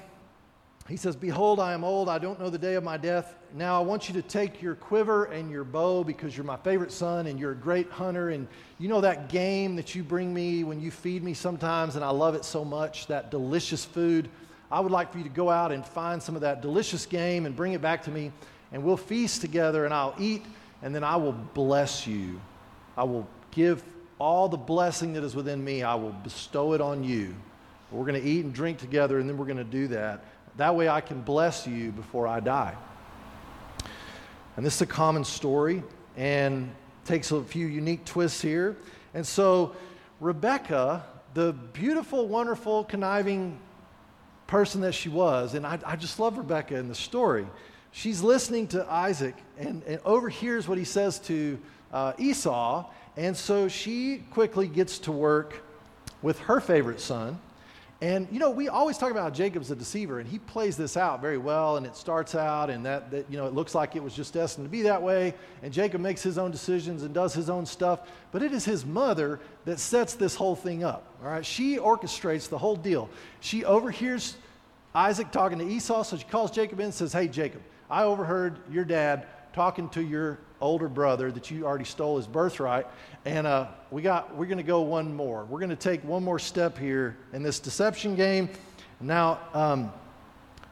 He 0.89 0.97
says, 0.97 1.15
Behold, 1.15 1.59
I 1.59 1.73
am 1.73 1.83
old. 1.83 2.09
I 2.09 2.17
don't 2.17 2.39
know 2.39 2.49
the 2.49 2.57
day 2.57 2.73
of 2.73 2.83
my 2.83 2.97
death. 2.97 3.35
Now 3.53 3.79
I 3.79 3.83
want 3.83 4.09
you 4.09 4.15
to 4.15 4.23
take 4.23 4.59
your 4.59 4.73
quiver 4.73 5.25
and 5.25 5.51
your 5.51 5.63
bow 5.63 6.03
because 6.03 6.35
you're 6.35 6.47
my 6.47 6.57
favorite 6.57 6.91
son 6.91 7.27
and 7.27 7.39
you're 7.39 7.51
a 7.51 7.55
great 7.55 7.91
hunter. 7.91 8.29
And 8.29 8.47
you 8.79 8.89
know 8.89 9.01
that 9.01 9.29
game 9.29 9.75
that 9.75 9.93
you 9.93 10.01
bring 10.01 10.33
me 10.33 10.63
when 10.63 10.81
you 10.81 10.89
feed 10.89 11.23
me 11.23 11.35
sometimes, 11.35 11.95
and 11.95 12.03
I 12.03 12.09
love 12.09 12.33
it 12.33 12.43
so 12.43 12.65
much, 12.65 13.05
that 13.05 13.29
delicious 13.29 13.85
food. 13.85 14.31
I 14.71 14.79
would 14.79 14.91
like 14.91 15.11
for 15.11 15.17
you 15.17 15.25
to 15.25 15.29
go 15.29 15.49
out 15.49 15.71
and 15.71 15.85
find 15.85 16.23
some 16.23 16.35
of 16.35 16.41
that 16.41 16.61
delicious 16.61 17.05
game 17.05 17.45
and 17.45 17.55
bring 17.55 17.73
it 17.73 17.81
back 17.81 18.03
to 18.03 18.11
me 18.11 18.31
and 18.71 18.83
we'll 18.83 18.97
feast 18.97 19.41
together, 19.41 19.85
and 19.85 19.93
I'll 19.93 20.15
eat, 20.17 20.45
and 20.81 20.95
then 20.95 21.03
I 21.03 21.17
will 21.17 21.33
bless 21.33 22.07
you. 22.07 22.39
I 22.95 23.03
will 23.03 23.27
give 23.51 23.83
all 24.17 24.47
the 24.47 24.57
blessing 24.57 25.13
that 25.13 25.23
is 25.23 25.35
within 25.35 25.63
me, 25.63 25.83
I 25.83 25.95
will 25.95 26.13
bestow 26.23 26.73
it 26.73 26.79
on 26.79 27.03
you. 27.03 27.35
We're 27.91 28.05
going 28.05 28.21
to 28.21 28.27
eat 28.27 28.45
and 28.45 28.53
drink 28.53 28.77
together, 28.77 29.19
and 29.19 29.29
then 29.29 29.37
we're 29.37 29.45
going 29.45 29.57
to 29.57 29.63
do 29.63 29.87
that. 29.89 30.23
That 30.55 30.75
way 30.75 30.87
I 30.87 31.01
can 31.01 31.21
bless 31.21 31.67
you 31.67 31.91
before 31.91 32.27
I 32.27 32.39
die. 32.39 32.75
And 34.55 34.65
this 34.65 34.75
is 34.75 34.81
a 34.81 34.85
common 34.85 35.23
story 35.23 35.83
and 36.15 36.73
takes 37.03 37.31
a 37.31 37.43
few 37.43 37.67
unique 37.67 38.05
twists 38.05 38.41
here. 38.41 38.77
And 39.13 39.25
so, 39.25 39.75
Rebecca, 40.19 41.03
the 41.33 41.53
beautiful, 41.73 42.27
wonderful, 42.27 42.83
conniving 42.85 43.59
person 44.51 44.81
that 44.81 44.91
she 44.93 45.07
was. 45.07 45.53
And 45.53 45.65
I, 45.65 45.79
I 45.85 45.95
just 45.95 46.19
love 46.19 46.37
Rebecca 46.37 46.75
in 46.75 46.89
the 46.89 46.95
story. 46.95 47.47
She's 47.93 48.21
listening 48.21 48.67
to 48.67 48.85
Isaac 48.91 49.33
and, 49.57 49.81
and 49.83 50.01
overhears 50.03 50.67
what 50.67 50.77
he 50.77 50.83
says 50.83 51.19
to 51.19 51.57
uh, 51.93 52.13
Esau. 52.19 52.85
And 53.15 53.35
so 53.35 53.69
she 53.69 54.23
quickly 54.29 54.67
gets 54.67 54.99
to 54.99 55.11
work 55.13 55.63
with 56.21 56.37
her 56.41 56.59
favorite 56.59 56.99
son. 56.99 57.39
And 58.01 58.27
you 58.31 58.39
know, 58.39 58.49
we 58.49 58.67
always 58.67 58.97
talk 58.97 59.11
about 59.11 59.35
Jacob's 59.35 59.69
a 59.69 59.75
deceiver, 59.75 60.19
and 60.19 60.27
he 60.27 60.39
plays 60.39 60.75
this 60.75 60.97
out 60.97 61.21
very 61.21 61.37
well. 61.37 61.77
And 61.77 61.85
it 61.85 61.95
starts 61.95 62.33
out, 62.33 62.71
and 62.71 62.83
that, 62.85 63.11
that 63.11 63.29
you 63.29 63.37
know, 63.37 63.45
it 63.45 63.53
looks 63.53 63.75
like 63.75 63.95
it 63.95 64.01
was 64.01 64.15
just 64.15 64.33
destined 64.33 64.65
to 64.65 64.71
be 64.71 64.81
that 64.83 65.01
way. 65.01 65.35
And 65.61 65.71
Jacob 65.71 66.01
makes 66.01 66.23
his 66.23 66.39
own 66.39 66.49
decisions 66.49 67.03
and 67.03 67.13
does 67.13 67.33
his 67.33 67.47
own 67.47 67.65
stuff. 67.65 68.09
But 68.31 68.41
it 68.41 68.53
is 68.53 68.65
his 68.65 68.85
mother 68.85 69.39
that 69.65 69.79
sets 69.79 70.15
this 70.15 70.33
whole 70.33 70.55
thing 70.55 70.83
up. 70.83 71.05
All 71.23 71.29
right, 71.29 71.45
she 71.45 71.77
orchestrates 71.77 72.49
the 72.49 72.57
whole 72.57 72.75
deal. 72.75 73.07
She 73.39 73.63
overhears 73.65 74.35
Isaac 74.95 75.31
talking 75.31 75.59
to 75.59 75.67
Esau, 75.67 76.01
so 76.03 76.17
she 76.17 76.25
calls 76.25 76.49
Jacob 76.49 76.79
in 76.79 76.85
and 76.85 76.93
says, 76.93 77.13
"Hey, 77.13 77.27
Jacob, 77.27 77.61
I 77.87 78.03
overheard 78.03 78.57
your 78.71 78.83
dad 78.83 79.27
talking 79.53 79.89
to 79.89 80.01
your 80.01 80.39
older 80.61 80.87
brother 80.87 81.31
that 81.31 81.51
you 81.51 81.65
already 81.65 81.85
stole 81.85 82.17
his 82.17 82.27
birthright. 82.27 82.87
And 83.25 83.45
uh, 83.45 83.67
we 83.89 84.01
got, 84.01 84.35
we're 84.35 84.45
going 84.45 84.57
to 84.57 84.63
go 84.63 84.81
one 84.81 85.13
more. 85.13 85.45
We're 85.45 85.59
going 85.59 85.69
to 85.69 85.75
take 85.75 86.03
one 86.03 86.23
more 86.23 86.39
step 86.39 86.77
here 86.77 87.17
in 87.33 87.43
this 87.43 87.59
deception 87.59 88.15
game. 88.15 88.49
Now, 88.99 89.39
um, 89.53 89.91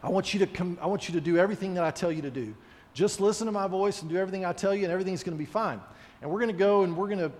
I 0.01 0.10
want 0.10 0.34
you 0.34 0.39
to 0.39 0.48
come, 0.48 0.77
I 0.81 0.88
want 0.88 1.10
you 1.10 1.15
to 1.15 1.22
do 1.22 1.38
everything 1.38 1.74
that 1.74 1.84
I 1.84 1.91
tell 1.91 2.12
you 2.12 2.22
to 2.22 2.31
do. 2.31 2.55
Just 2.93 3.19
listen 3.19 3.46
to 3.46 3.51
my 3.51 3.67
voice 3.67 4.01
and 4.01 4.10
do 4.10 4.17
everything 4.17 4.46
I 4.46 4.53
tell 4.53 4.74
you, 4.74 4.84
and 4.84 4.91
everything's 4.91 5.24
going 5.24 5.38
to 5.38 5.39
be 5.39 5.50
fine. 5.50 5.81
And 6.22 6.29
we're 6.29 6.39
going 6.39 6.51
to 6.51 6.58
go 6.58 6.84
and 6.84 6.96
we're 6.96 7.08
going 7.08 7.19
to 7.19 7.31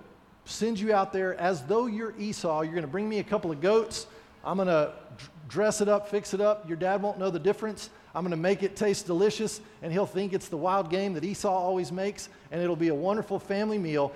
send 0.46 0.80
you 0.80 0.94
out 0.94 1.14
there 1.14 1.36
as 1.40 1.64
though 1.66 1.86
you're 1.86 2.14
Esau. 2.18 2.62
You're 2.62 2.74
going 2.74 2.84
to 2.84 2.92
bring 2.92 3.08
me 3.08 3.20
a 3.20 3.24
couple 3.24 3.52
of 3.52 3.62
goats. 3.62 4.08
I'm 4.44 4.58
going 4.58 4.68
to 4.68 4.94
dress 5.48 5.82
it 5.82 5.90
up, 5.90 6.10
fix 6.10 6.34
it 6.34 6.42
up. 6.42 6.68
Your 6.68 6.78
dad 6.78 7.02
won't 7.02 7.20
know 7.20 7.30
the 7.30 7.40
difference. 7.40 7.90
I'm 8.14 8.24
going 8.24 8.32
to 8.32 8.38
make 8.38 8.64
it 8.64 8.76
taste 8.76 9.06
delicious, 9.06 9.62
and 9.82 9.92
he'll 9.94 10.06
think 10.06 10.34
it's 10.34 10.48
the 10.48 10.58
wild 10.58 10.90
game 10.90 11.14
that 11.14 11.24
Esau 11.24 11.50
always 11.50 11.92
makes, 11.92 12.30
and 12.52 12.62
it'll 12.62 12.76
be 12.76 12.88
a 12.88 12.96
wonderful 12.96 13.40
family 13.40 13.78
meal, 13.78 14.12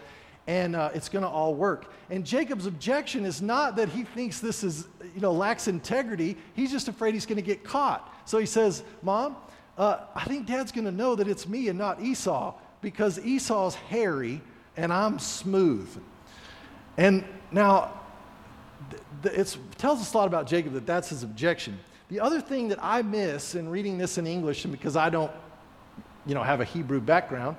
and 0.47 0.75
uh, 0.75 0.89
it's 0.93 1.09
going 1.09 1.23
to 1.23 1.29
all 1.29 1.53
work. 1.53 1.91
And 2.09 2.25
Jacob's 2.25 2.65
objection 2.65 3.25
is 3.25 3.41
not 3.41 3.75
that 3.75 3.89
he 3.89 4.03
thinks 4.03 4.39
this 4.39 4.63
is, 4.63 4.87
you 5.13 5.21
know, 5.21 5.31
lacks 5.31 5.67
integrity. 5.67 6.37
He's 6.55 6.71
just 6.71 6.87
afraid 6.87 7.13
he's 7.13 7.25
going 7.25 7.37
to 7.37 7.43
get 7.43 7.63
caught. 7.63 8.13
So 8.25 8.39
he 8.39 8.45
says, 8.45 8.83
Mom, 9.03 9.35
uh, 9.77 9.99
I 10.15 10.25
think 10.25 10.47
Dad's 10.47 10.71
going 10.71 10.85
to 10.85 10.91
know 10.91 11.15
that 11.15 11.27
it's 11.27 11.47
me 11.47 11.69
and 11.69 11.77
not 11.77 12.01
Esau 12.01 12.55
because 12.81 13.19
Esau's 13.19 13.75
hairy 13.75 14.41
and 14.75 14.91
I'm 14.91 15.19
smooth. 15.19 15.89
And 16.97 17.23
now, 17.51 17.99
it 19.23 19.57
tells 19.77 20.01
us 20.01 20.13
a 20.13 20.17
lot 20.17 20.27
about 20.27 20.47
Jacob 20.47 20.73
that 20.73 20.85
that's 20.85 21.09
his 21.09 21.23
objection. 21.23 21.79
The 22.09 22.19
other 22.19 22.41
thing 22.41 22.67
that 22.69 22.79
I 22.81 23.01
miss 23.01 23.55
in 23.55 23.69
reading 23.69 23.97
this 23.97 24.17
in 24.17 24.27
English, 24.27 24.65
and 24.65 24.71
because 24.71 24.95
I 24.95 25.09
don't, 25.09 25.31
you 26.25 26.35
know, 26.35 26.43
have 26.43 26.61
a 26.61 26.65
Hebrew 26.65 26.99
background, 26.99 27.57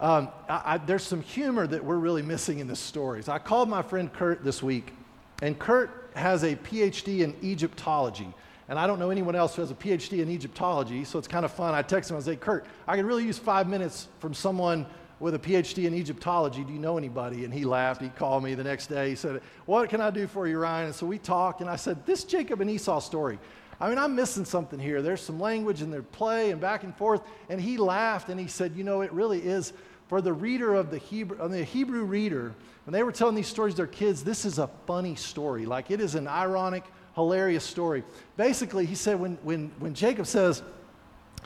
um, 0.00 0.28
I, 0.48 0.62
I, 0.64 0.78
there's 0.78 1.02
some 1.02 1.20
humor 1.20 1.66
that 1.66 1.84
we're 1.84 1.98
really 1.98 2.22
missing 2.22 2.60
in 2.60 2.66
the 2.66 2.76
stories. 2.76 3.28
I 3.28 3.38
called 3.38 3.68
my 3.68 3.82
friend 3.82 4.12
Kurt 4.12 4.42
this 4.42 4.62
week, 4.62 4.94
and 5.42 5.58
Kurt 5.58 6.10
has 6.14 6.42
a 6.42 6.56
PhD 6.56 7.20
in 7.20 7.36
Egyptology. 7.42 8.32
And 8.68 8.78
I 8.78 8.86
don't 8.86 8.98
know 9.00 9.10
anyone 9.10 9.34
else 9.34 9.56
who 9.56 9.62
has 9.62 9.70
a 9.72 9.74
PhD 9.74 10.20
in 10.20 10.30
Egyptology, 10.30 11.04
so 11.04 11.18
it's 11.18 11.28
kind 11.28 11.44
of 11.44 11.52
fun. 11.52 11.74
I 11.74 11.82
text 11.82 12.10
him, 12.10 12.16
I 12.16 12.20
said, 12.20 12.40
Kurt, 12.40 12.66
I 12.86 12.96
could 12.96 13.04
really 13.04 13.24
use 13.24 13.38
five 13.38 13.68
minutes 13.68 14.06
from 14.20 14.32
someone 14.32 14.86
with 15.18 15.34
a 15.34 15.38
PhD 15.38 15.86
in 15.86 15.94
Egyptology. 15.94 16.64
Do 16.64 16.72
you 16.72 16.78
know 16.78 16.96
anybody? 16.96 17.44
And 17.44 17.52
he 17.52 17.64
laughed. 17.64 18.00
He 18.00 18.08
called 18.08 18.42
me 18.42 18.54
the 18.54 18.64
next 18.64 18.86
day. 18.86 19.10
He 19.10 19.16
said, 19.16 19.42
What 19.66 19.90
can 19.90 20.00
I 20.00 20.10
do 20.10 20.26
for 20.26 20.46
you, 20.46 20.58
Ryan? 20.58 20.86
And 20.86 20.94
so 20.94 21.04
we 21.04 21.18
talked, 21.18 21.60
and 21.60 21.68
I 21.68 21.76
said, 21.76 22.06
This 22.06 22.24
Jacob 22.24 22.60
and 22.60 22.70
Esau 22.70 23.00
story, 23.00 23.38
I 23.80 23.88
mean, 23.88 23.98
I'm 23.98 24.14
missing 24.14 24.44
something 24.44 24.78
here. 24.78 25.00
There's 25.00 25.22
some 25.22 25.40
language 25.40 25.80
and 25.80 25.92
there's 25.92 26.04
play 26.12 26.50
and 26.50 26.60
back 26.60 26.84
and 26.84 26.94
forth. 26.94 27.22
And 27.48 27.60
he 27.60 27.78
laughed 27.78 28.28
and 28.28 28.38
he 28.38 28.46
said, 28.46 28.76
You 28.76 28.84
know, 28.84 29.00
it 29.00 29.12
really 29.12 29.40
is 29.40 29.72
for 30.10 30.20
the 30.20 30.32
reader 30.32 30.74
of 30.74 30.90
the 30.90 30.98
Hebrew, 30.98 31.48
the 31.48 31.64
Hebrew 31.64 32.02
reader, 32.04 32.52
when 32.84 32.92
they 32.92 33.04
were 33.04 33.12
telling 33.12 33.36
these 33.36 33.46
stories 33.46 33.74
to 33.74 33.76
their 33.78 33.86
kids, 33.86 34.24
this 34.24 34.44
is 34.44 34.58
a 34.58 34.68
funny 34.86 35.14
story. 35.14 35.66
Like 35.66 35.92
it 35.92 36.00
is 36.00 36.16
an 36.16 36.26
ironic, 36.26 36.82
hilarious 37.14 37.62
story. 37.64 38.02
Basically, 38.36 38.86
he 38.86 38.96
said 38.96 39.20
when, 39.20 39.38
when, 39.44 39.70
when 39.78 39.94
Jacob 39.94 40.26
says, 40.26 40.62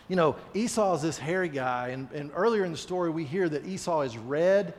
you 0.09 0.17
know, 0.17 0.37
Esau 0.55 0.95
is 0.95 1.03
this 1.03 1.19
hairy 1.19 1.51
guy, 1.51 1.89
and, 1.89 2.11
and 2.13 2.31
earlier 2.35 2.65
in 2.65 2.73
the 2.73 2.79
story 2.79 3.11
we 3.11 3.25
hear 3.25 3.49
that 3.49 3.67
Esau 3.67 4.01
is 4.01 4.17
red. 4.17 4.73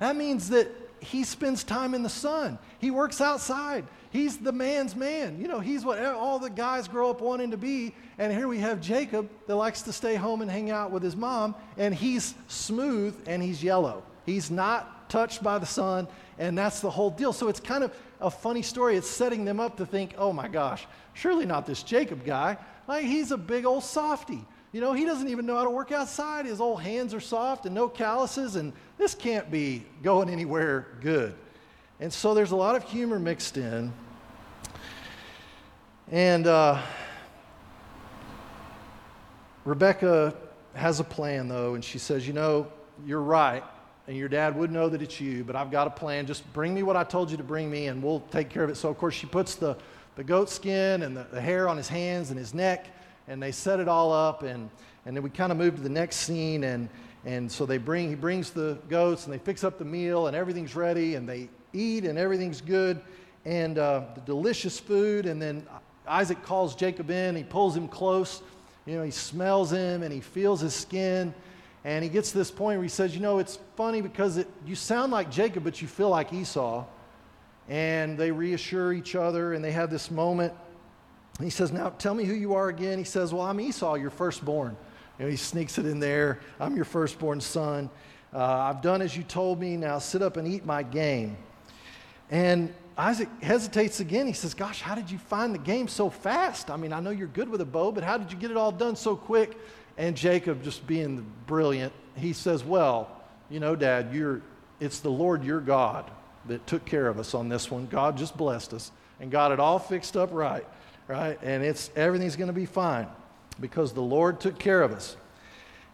That 0.00 0.16
means 0.16 0.48
that 0.50 0.68
he 1.00 1.24
spends 1.24 1.64
time 1.64 1.94
in 1.94 2.02
the 2.02 2.08
sun. 2.08 2.58
He 2.78 2.90
works 2.90 3.20
outside. 3.20 3.86
He's 4.10 4.38
the 4.38 4.52
man's 4.52 4.96
man. 4.96 5.40
You 5.40 5.48
know, 5.48 5.60
he's 5.60 5.84
what 5.84 6.02
all 6.04 6.38
the 6.38 6.50
guys 6.50 6.88
grow 6.88 7.10
up 7.10 7.20
wanting 7.20 7.50
to 7.50 7.56
be. 7.56 7.94
And 8.18 8.32
here 8.32 8.48
we 8.48 8.58
have 8.58 8.80
Jacob 8.80 9.28
that 9.46 9.56
likes 9.56 9.82
to 9.82 9.92
stay 9.92 10.14
home 10.14 10.40
and 10.42 10.50
hang 10.50 10.70
out 10.70 10.90
with 10.90 11.02
his 11.02 11.14
mom, 11.14 11.54
and 11.76 11.94
he's 11.94 12.34
smooth 12.48 13.16
and 13.26 13.42
he's 13.42 13.62
yellow. 13.62 14.02
He's 14.24 14.50
not 14.50 15.10
touched 15.10 15.42
by 15.42 15.58
the 15.58 15.66
sun, 15.66 16.08
and 16.38 16.56
that's 16.56 16.80
the 16.80 16.90
whole 16.90 17.10
deal. 17.10 17.32
So 17.32 17.48
it's 17.48 17.60
kind 17.60 17.84
of 17.84 17.94
a 18.20 18.30
funny 18.30 18.62
story. 18.62 18.96
It's 18.96 19.08
setting 19.08 19.44
them 19.44 19.60
up 19.60 19.76
to 19.76 19.86
think, 19.86 20.14
oh 20.18 20.32
my 20.32 20.48
gosh, 20.48 20.86
surely 21.14 21.46
not 21.46 21.66
this 21.66 21.82
Jacob 21.82 22.24
guy. 22.24 22.56
Like, 22.86 23.04
he's 23.04 23.30
a 23.30 23.38
big 23.38 23.66
old 23.66 23.84
softy. 23.84 24.44
You 24.78 24.84
know, 24.84 24.92
he 24.92 25.04
doesn't 25.04 25.28
even 25.28 25.44
know 25.44 25.56
how 25.56 25.64
to 25.64 25.70
work 25.70 25.90
outside. 25.90 26.46
His 26.46 26.60
old 26.60 26.80
hands 26.80 27.12
are 27.12 27.18
soft 27.18 27.66
and 27.66 27.74
no 27.74 27.88
calluses, 27.88 28.54
and 28.54 28.72
this 28.96 29.12
can't 29.12 29.50
be 29.50 29.84
going 30.04 30.30
anywhere 30.30 30.86
good. 31.00 31.34
And 31.98 32.12
so 32.12 32.32
there's 32.32 32.52
a 32.52 32.56
lot 32.56 32.76
of 32.76 32.84
humor 32.84 33.18
mixed 33.18 33.56
in. 33.56 33.92
And 36.12 36.46
uh, 36.46 36.80
Rebecca 39.64 40.36
has 40.74 41.00
a 41.00 41.04
plan, 41.04 41.48
though, 41.48 41.74
and 41.74 41.84
she 41.84 41.98
says, 41.98 42.24
You 42.28 42.34
know, 42.34 42.68
you're 43.04 43.20
right, 43.20 43.64
and 44.06 44.16
your 44.16 44.28
dad 44.28 44.54
would 44.54 44.70
know 44.70 44.88
that 44.88 45.02
it's 45.02 45.20
you, 45.20 45.42
but 45.42 45.56
I've 45.56 45.72
got 45.72 45.88
a 45.88 45.90
plan. 45.90 46.24
Just 46.24 46.52
bring 46.52 46.72
me 46.72 46.84
what 46.84 46.94
I 46.94 47.02
told 47.02 47.32
you 47.32 47.36
to 47.36 47.42
bring 47.42 47.68
me, 47.68 47.88
and 47.88 48.00
we'll 48.00 48.20
take 48.30 48.48
care 48.48 48.62
of 48.62 48.70
it. 48.70 48.76
So, 48.76 48.88
of 48.88 48.96
course, 48.96 49.14
she 49.14 49.26
puts 49.26 49.56
the, 49.56 49.76
the 50.14 50.22
goat 50.22 50.48
skin 50.48 51.02
and 51.02 51.16
the, 51.16 51.26
the 51.32 51.40
hair 51.40 51.68
on 51.68 51.76
his 51.76 51.88
hands 51.88 52.30
and 52.30 52.38
his 52.38 52.54
neck, 52.54 52.86
and 53.28 53.42
they 53.42 53.52
set 53.52 53.80
it 53.80 53.88
all 53.88 54.12
up. 54.12 54.42
And, 54.42 54.70
and 55.06 55.16
then 55.16 55.22
we 55.22 55.30
kind 55.30 55.52
of 55.52 55.58
move 55.58 55.76
to 55.76 55.82
the 55.82 55.88
next 55.88 56.16
scene, 56.16 56.64
and, 56.64 56.88
and 57.24 57.50
so 57.50 57.66
they 57.66 57.78
bring, 57.78 58.08
he 58.08 58.14
brings 58.14 58.50
the 58.50 58.78
goats, 58.88 59.24
and 59.24 59.32
they 59.32 59.38
fix 59.38 59.64
up 59.64 59.78
the 59.78 59.84
meal, 59.84 60.26
and 60.26 60.36
everything's 60.36 60.74
ready, 60.74 61.14
and 61.14 61.28
they 61.28 61.48
eat 61.72 62.04
and 62.04 62.18
everything's 62.18 62.60
good 62.60 63.00
and 63.44 63.78
uh, 63.78 64.02
the 64.14 64.20
delicious 64.22 64.78
food. 64.78 65.26
And 65.26 65.40
then 65.40 65.66
Isaac 66.06 66.42
calls 66.42 66.74
Jacob 66.74 67.10
in, 67.10 67.36
he 67.36 67.44
pulls 67.44 67.76
him 67.76 67.88
close. 67.88 68.42
You 68.86 68.96
know, 68.96 69.02
he 69.02 69.10
smells 69.10 69.70
him 69.70 70.02
and 70.02 70.12
he 70.12 70.20
feels 70.20 70.60
his 70.60 70.74
skin. 70.74 71.34
And 71.84 72.02
he 72.02 72.10
gets 72.10 72.32
to 72.32 72.38
this 72.38 72.50
point 72.50 72.78
where 72.78 72.82
he 72.82 72.88
says, 72.88 73.14
You 73.14 73.20
know, 73.20 73.38
it's 73.38 73.58
funny 73.76 74.00
because 74.00 74.36
it, 74.36 74.48
you 74.66 74.74
sound 74.74 75.12
like 75.12 75.30
Jacob, 75.30 75.64
but 75.64 75.80
you 75.80 75.88
feel 75.88 76.08
like 76.08 76.32
Esau. 76.32 76.84
And 77.68 78.16
they 78.16 78.30
reassure 78.30 78.92
each 78.92 79.14
other 79.14 79.52
and 79.52 79.64
they 79.64 79.72
have 79.72 79.90
this 79.90 80.10
moment. 80.10 80.54
He 81.40 81.50
says, 81.50 81.72
Now 81.72 81.90
tell 81.90 82.14
me 82.14 82.24
who 82.24 82.34
you 82.34 82.54
are 82.54 82.68
again. 82.68 82.98
He 82.98 83.04
says, 83.04 83.32
Well, 83.32 83.44
I'm 83.44 83.60
Esau, 83.60 83.94
your 83.94 84.10
firstborn. 84.10 84.76
You 85.18 85.24
know, 85.24 85.30
he 85.30 85.36
sneaks 85.36 85.78
it 85.78 85.86
in 85.86 86.00
there. 86.00 86.40
I'm 86.60 86.76
your 86.76 86.84
firstborn 86.84 87.40
son. 87.40 87.90
Uh, 88.32 88.44
I've 88.44 88.82
done 88.82 89.02
as 89.02 89.16
you 89.16 89.22
told 89.22 89.60
me. 89.60 89.76
Now 89.76 89.98
sit 89.98 90.22
up 90.22 90.36
and 90.36 90.46
eat 90.46 90.64
my 90.64 90.82
game. 90.82 91.36
And 92.30 92.74
Isaac 92.96 93.28
hesitates 93.40 94.00
again. 94.00 94.26
He 94.26 94.32
says, 94.32 94.54
Gosh, 94.54 94.80
how 94.80 94.94
did 94.94 95.10
you 95.10 95.18
find 95.18 95.54
the 95.54 95.58
game 95.58 95.86
so 95.86 96.10
fast? 96.10 96.70
I 96.70 96.76
mean, 96.76 96.92
I 96.92 97.00
know 97.00 97.10
you're 97.10 97.28
good 97.28 97.48
with 97.48 97.60
a 97.60 97.66
bow, 97.66 97.92
but 97.92 98.02
how 98.02 98.18
did 98.18 98.32
you 98.32 98.38
get 98.38 98.50
it 98.50 98.56
all 98.56 98.72
done 98.72 98.96
so 98.96 99.14
quick? 99.14 99.56
And 99.96 100.16
Jacob, 100.16 100.62
just 100.62 100.86
being 100.86 101.24
brilliant, 101.46 101.92
he 102.16 102.32
says, 102.32 102.64
Well, 102.64 103.10
you 103.48 103.60
know, 103.60 103.76
Dad, 103.76 104.12
you're, 104.12 104.42
it's 104.80 105.00
the 105.00 105.10
Lord 105.10 105.44
your 105.44 105.60
God 105.60 106.10
that 106.46 106.66
took 106.66 106.84
care 106.84 107.06
of 107.06 107.18
us 107.18 107.34
on 107.34 107.48
this 107.48 107.70
one. 107.70 107.86
God 107.86 108.16
just 108.16 108.36
blessed 108.36 108.74
us 108.74 108.90
and 109.20 109.30
got 109.30 109.52
it 109.52 109.60
all 109.60 109.78
fixed 109.78 110.16
up 110.16 110.30
right, 110.32 110.66
right? 111.08 111.38
And 111.42 111.64
it's 111.64 111.90
everything's 111.96 112.36
going 112.36 112.48
to 112.48 112.52
be 112.54 112.66
fine 112.66 113.08
because 113.58 113.92
the 113.92 114.02
Lord 114.02 114.40
took 114.40 114.58
care 114.58 114.82
of 114.82 114.92
us 114.92 115.16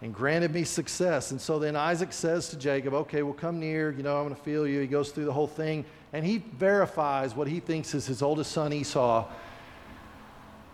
and 0.03 0.13
granted 0.13 0.53
me 0.53 0.65
success. 0.65 1.31
And 1.31 1.41
so 1.41 1.59
then 1.59 1.77
Isaac 1.77 2.13
says 2.13 2.51
to 2.51 2.59
Jacob, 2.59 2.93
Okay, 2.93 3.23
well, 3.23 3.33
come 3.33 3.59
near. 3.59 3.91
You 3.91 4.03
know, 4.03 4.19
I'm 4.19 4.25
going 4.25 4.37
to 4.37 4.43
feel 4.43 4.67
you. 4.67 4.81
He 4.81 4.87
goes 4.87 5.11
through 5.11 5.25
the 5.25 5.33
whole 5.33 5.47
thing 5.47 5.87
and 6.13 6.27
he 6.27 6.39
verifies 6.39 7.35
what 7.35 7.49
he 7.49 7.61
thinks 7.61 7.95
is 7.95 8.07
his 8.07 8.21
oldest 8.21 8.53
son 8.53 8.73
Esau. 8.73 9.27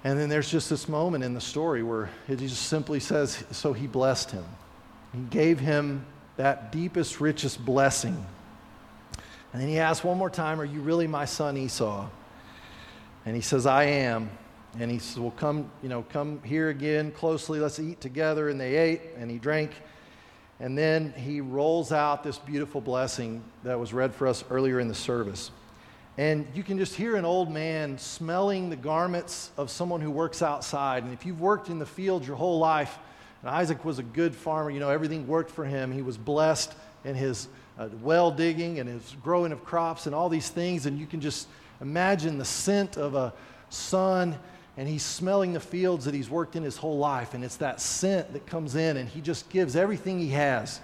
And 0.03 0.19
then 0.19 0.31
there's 0.31 0.51
just 0.51 0.71
this 0.71 0.89
moment 0.89 1.23
in 1.23 1.35
the 1.35 1.41
story 1.41 1.83
where 1.83 2.11
it 2.27 2.37
just 2.37 2.67
simply 2.67 3.01
says, 3.01 3.45
So 3.53 3.73
he 3.73 3.87
blessed 3.87 4.31
him. 4.31 4.45
He 5.13 5.21
gave 5.21 5.61
him 5.61 6.07
that 6.37 6.73
deepest, 6.73 7.21
richest 7.21 7.63
blessing. 7.65 8.27
And 9.53 9.61
then 9.61 9.69
he 9.69 9.79
asks 9.79 10.03
one 10.03 10.17
more 10.17 10.31
time, 10.31 10.61
Are 10.61 10.65
you 10.65 10.81
really 10.81 11.07
my 11.07 11.27
son 11.27 11.57
Esau? 11.57 12.09
And 13.27 13.37
he 13.37 13.43
says, 13.43 13.67
I 13.67 13.85
am. 13.85 14.31
And 14.79 14.91
he 14.91 14.99
says, 14.99 15.19
Well, 15.19 15.33
come, 15.33 15.71
you 15.83 15.89
know, 15.89 16.03
come 16.11 16.41
here 16.45 16.69
again 16.69 17.11
closely. 17.13 17.59
Let's 17.59 17.79
eat 17.79 18.01
together. 18.01 18.49
And 18.49 18.61
they 18.61 18.77
ate 18.77 19.03
and 19.17 19.31
he 19.31 19.39
drank. 19.39 19.73
And 20.61 20.77
then 20.77 21.13
he 21.17 21.41
rolls 21.41 21.91
out 21.91 22.23
this 22.23 22.39
beautiful 22.39 22.81
blessing 22.81 23.43
that 23.65 23.79
was 23.79 23.93
read 23.93 24.15
for 24.15 24.27
us 24.27 24.45
earlier 24.51 24.79
in 24.79 24.89
the 24.89 24.95
service. 24.95 25.51
And 26.19 26.47
you 26.55 26.63
can 26.63 26.77
just 26.77 26.95
hear 26.95 27.17
an 27.17 27.25
old 27.25 27.51
man 27.51 27.97
smelling 27.97 28.69
the 28.69 28.77
garments 28.77 29.53
of 29.57 29.71
someone 29.71 30.03
who 30.03 30.11
works 30.11 30.43
outside. 30.43 31.05
And 31.05 31.15
if 31.15 31.25
you've 31.25 31.41
worked 31.41 31.71
in 31.71 31.79
the 31.79 31.87
field 31.87 32.27
your 32.27 32.37
whole 32.37 32.59
life, 32.59 32.99
and 33.41 33.51
Isaac 33.51 33.85
was 33.87 33.99
a 33.99 34.03
good 34.03 34.35
farmer, 34.35 34.71
you 34.71 34.81
know, 34.81 34.91
everything 34.91 35.27
worked 35.27 35.51
for 35.51 35.65
him. 35.65 35.91
He 35.93 36.03
was 36.03 36.19
blessed 36.19 36.75
in 37.05 37.15
his 37.15 37.49
uh, 37.79 37.89
well 38.03 38.31
digging 38.31 38.81
and 38.81 38.89
his 38.89 39.17
growing 39.23 39.53
of 39.53 39.65
crops 39.65 40.05
and 40.05 40.15
all 40.15 40.29
these 40.29 40.51
things. 40.51 40.85
And 40.85 40.99
you 40.99 41.07
can 41.07 41.23
just 41.23 41.49
imagine 41.81 42.39
the 42.39 42.45
scent 42.45 42.97
of 42.97 43.15
a 43.15 43.33
son, 43.69 44.37
and 44.77 44.89
he's 44.89 45.03
smelling 45.03 45.53
the 45.53 45.61
fields 45.61 46.05
that 46.05 46.15
he's 46.15 46.31
worked 46.31 46.57
in 46.57 46.63
his 46.63 46.77
whole 46.77 46.99
life. 46.99 47.35
And 47.35 47.45
it's 47.45 47.57
that 47.57 47.81
scent 47.81 48.33
that 48.33 48.47
comes 48.47 48.77
in, 48.77 48.97
and 48.97 49.09
he 49.09 49.21
just 49.21 49.49
gives 49.51 49.77
everything 49.77 50.19
he 50.19 50.31
has 50.31 50.81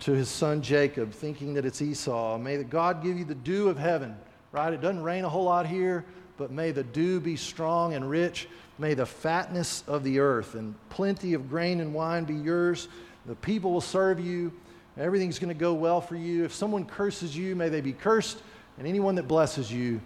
to 0.00 0.12
his 0.12 0.28
son 0.28 0.62
Jacob, 0.62 1.12
thinking 1.12 1.54
that 1.54 1.64
it's 1.64 1.82
Esau. 1.82 2.38
May 2.38 2.56
the 2.56 2.64
God 2.64 3.02
give 3.02 3.18
you 3.18 3.24
the 3.24 3.34
dew 3.34 3.68
of 3.68 3.78
heaven, 3.78 4.16
right? 4.52 4.72
It 4.72 4.80
doesn't 4.80 5.02
rain 5.02 5.24
a 5.24 5.28
whole 5.28 5.44
lot 5.44 5.66
here, 5.66 6.04
but 6.38 6.50
may 6.50 6.70
the 6.70 6.82
dew 6.82 7.20
be 7.20 7.36
strong 7.36 7.94
and 7.94 8.08
rich. 8.08 8.48
May 8.78 8.94
the 8.94 9.04
fatness 9.04 9.84
of 9.86 10.02
the 10.02 10.20
earth 10.20 10.54
and 10.54 10.74
plenty 10.88 11.34
of 11.34 11.50
grain 11.50 11.80
and 11.80 11.92
wine 11.92 12.24
be 12.24 12.34
yours. 12.34 12.88
The 13.26 13.34
people 13.34 13.72
will 13.72 13.82
serve 13.82 14.18
you. 14.18 14.52
Everything's 14.96 15.38
going 15.38 15.48
to 15.48 15.58
go 15.58 15.74
well 15.74 16.00
for 16.00 16.16
you. 16.16 16.44
If 16.44 16.54
someone 16.54 16.86
curses 16.86 17.36
you, 17.36 17.54
may 17.54 17.68
they 17.68 17.82
be 17.82 17.92
cursed. 17.92 18.38
And 18.78 18.86
anyone 18.86 19.16
that 19.16 19.28
blesses 19.28 19.72
you, 19.72 20.00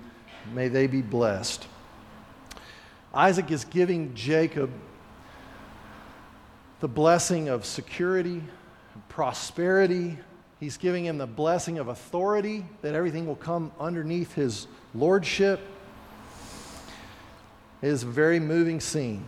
may 0.52 0.68
they 0.68 0.86
be 0.86 1.02
blessed. 1.02 1.66
Isaac 3.12 3.50
is 3.50 3.64
giving 3.64 4.14
Jacob 4.14 4.70
the 6.80 6.88
blessing 6.88 7.48
of 7.48 7.64
security, 7.64 8.42
prosperity. 9.08 10.18
He's 10.58 10.76
giving 10.76 11.06
him 11.06 11.18
the 11.18 11.26
blessing 11.26 11.78
of 11.78 11.88
authority, 11.88 12.64
that 12.82 12.94
everything 12.94 13.26
will 13.26 13.36
come 13.36 13.70
underneath 13.78 14.34
his 14.34 14.66
lordship. 14.94 15.60
It 17.80 17.88
is 17.88 18.02
a 18.02 18.06
very 18.06 18.40
moving 18.40 18.80
scene. 18.80 19.24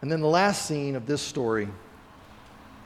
And 0.00 0.10
then 0.10 0.20
the 0.20 0.26
last 0.26 0.66
scene 0.66 0.96
of 0.96 1.06
this 1.06 1.22
story 1.22 1.68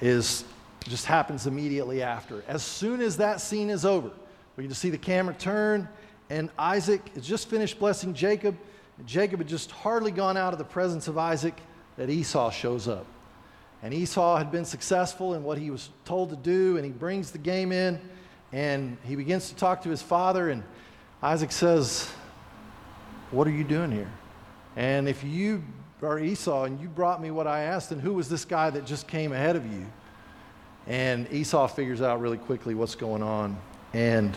is 0.03 0.45
just 0.91 1.07
happens 1.07 1.47
immediately 1.47 2.03
after. 2.03 2.43
As 2.49 2.63
soon 2.63 3.01
as 3.01 3.17
that 3.19 3.41
scene 3.41 3.71
is 3.71 3.85
over, 3.85 4.11
we 4.57 4.65
can 4.65 4.69
just 4.69 4.81
see 4.81 4.91
the 4.91 4.99
camera 4.99 5.35
turn, 5.35 5.89
and 6.31 6.51
Isaac 6.59 7.09
has 7.15 7.27
just 7.27 7.49
finished 7.49 7.79
blessing 7.79 8.15
Jacob. 8.15 8.57
Jacob 9.05 9.41
had 9.41 9.49
just 9.49 9.71
hardly 9.71 10.11
gone 10.11 10.37
out 10.37 10.53
of 10.53 10.59
the 10.59 10.65
presence 10.65 11.09
of 11.09 11.19
Isaac 11.19 11.55
that 11.97 12.09
Esau 12.09 12.51
shows 12.51 12.89
up. 12.89 13.07
And 13.83 13.93
Esau 13.93 14.37
had 14.37 14.51
been 14.51 14.65
successful 14.65 15.35
in 15.35 15.45
what 15.45 15.59
he 15.59 15.71
was 15.71 15.91
told 16.05 16.31
to 16.31 16.37
do, 16.37 16.77
and 16.77 16.85
he 16.85 16.91
brings 16.91 17.31
the 17.31 17.39
game 17.39 17.73
in, 17.73 18.01
and 18.53 18.97
he 19.05 19.17
begins 19.17 19.49
to 19.51 19.57
talk 19.57 19.83
to 19.83 19.91
his 19.91 20.03
father, 20.03 20.51
and 20.51 20.63
Isaac 21.23 21.53
says, 21.53 22.11
What 23.31 23.47
are 23.47 23.53
you 23.53 23.65
doing 23.65 23.91
here? 23.91 24.11
And 24.77 25.09
if 25.09 25.25
you 25.25 25.63
are 26.03 26.19
Esau 26.19 26.65
and 26.65 26.81
you 26.81 26.89
brought 26.89 27.21
me 27.21 27.31
what 27.31 27.47
I 27.47 27.63
asked, 27.63 27.91
then 27.91 27.99
who 27.99 28.15
was 28.15 28.29
this 28.29 28.45
guy 28.45 28.71
that 28.71 28.85
just 28.85 29.09
came 29.09 29.33
ahead 29.33 29.57
of 29.57 29.67
you? 29.73 29.87
And 30.87 31.31
Esau 31.33 31.67
figures 31.67 32.01
out 32.01 32.21
really 32.21 32.39
quickly 32.39 32.75
what's 32.75 32.95
going 32.95 33.23
on. 33.23 33.57
And 33.93 34.37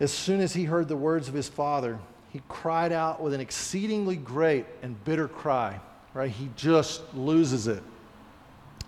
as 0.00 0.12
soon 0.12 0.40
as 0.40 0.52
he 0.52 0.64
heard 0.64 0.88
the 0.88 0.96
words 0.96 1.28
of 1.28 1.34
his 1.34 1.48
father, 1.48 1.98
he 2.30 2.42
cried 2.48 2.92
out 2.92 3.22
with 3.22 3.32
an 3.32 3.40
exceedingly 3.40 4.16
great 4.16 4.66
and 4.82 5.02
bitter 5.04 5.28
cry, 5.28 5.80
right? 6.14 6.30
He 6.30 6.50
just 6.56 7.02
loses 7.14 7.66
it 7.66 7.82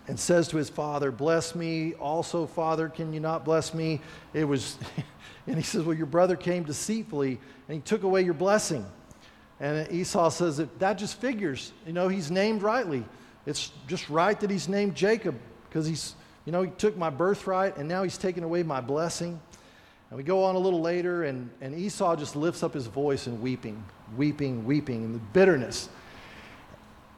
and 0.08 0.18
says 0.18 0.48
to 0.48 0.56
his 0.56 0.68
father, 0.68 1.10
Bless 1.10 1.54
me 1.54 1.94
also, 1.94 2.46
Father, 2.46 2.88
can 2.88 3.12
you 3.12 3.20
not 3.20 3.44
bless 3.44 3.72
me? 3.72 4.00
It 4.34 4.44
was, 4.44 4.76
and 5.46 5.56
he 5.56 5.62
says, 5.62 5.84
Well, 5.84 5.96
your 5.96 6.06
brother 6.06 6.36
came 6.36 6.64
deceitfully 6.64 7.38
and 7.68 7.74
he 7.74 7.80
took 7.80 8.02
away 8.02 8.22
your 8.22 8.34
blessing. 8.34 8.84
And 9.58 9.90
Esau 9.92 10.30
says 10.30 10.62
that 10.78 10.98
just 10.98 11.20
figures, 11.20 11.72
you 11.86 11.92
know, 11.92 12.08
he's 12.08 12.30
named 12.30 12.62
rightly. 12.62 13.04
It's 13.50 13.72
just 13.88 14.08
right 14.08 14.38
that 14.40 14.48
he's 14.48 14.68
named 14.68 14.94
Jacob 14.94 15.38
because 15.68 15.86
he's, 15.86 16.14
you 16.46 16.52
know, 16.52 16.62
he 16.62 16.70
took 16.70 16.96
my 16.96 17.10
birthright 17.10 17.76
and 17.76 17.88
now 17.88 18.02
he's 18.04 18.16
taken 18.16 18.44
away 18.44 18.62
my 18.62 18.80
blessing. 18.80 19.40
And 20.08 20.16
we 20.16 20.22
go 20.22 20.42
on 20.42 20.56
a 20.56 20.58
little 20.58 20.80
later, 20.80 21.22
and, 21.22 21.50
and 21.60 21.72
Esau 21.72 22.16
just 22.16 22.34
lifts 22.34 22.64
up 22.64 22.74
his 22.74 22.88
voice 22.88 23.28
and 23.28 23.40
weeping, 23.40 23.84
weeping, 24.16 24.64
weeping, 24.64 25.04
and 25.04 25.14
the 25.14 25.20
bitterness. 25.32 25.88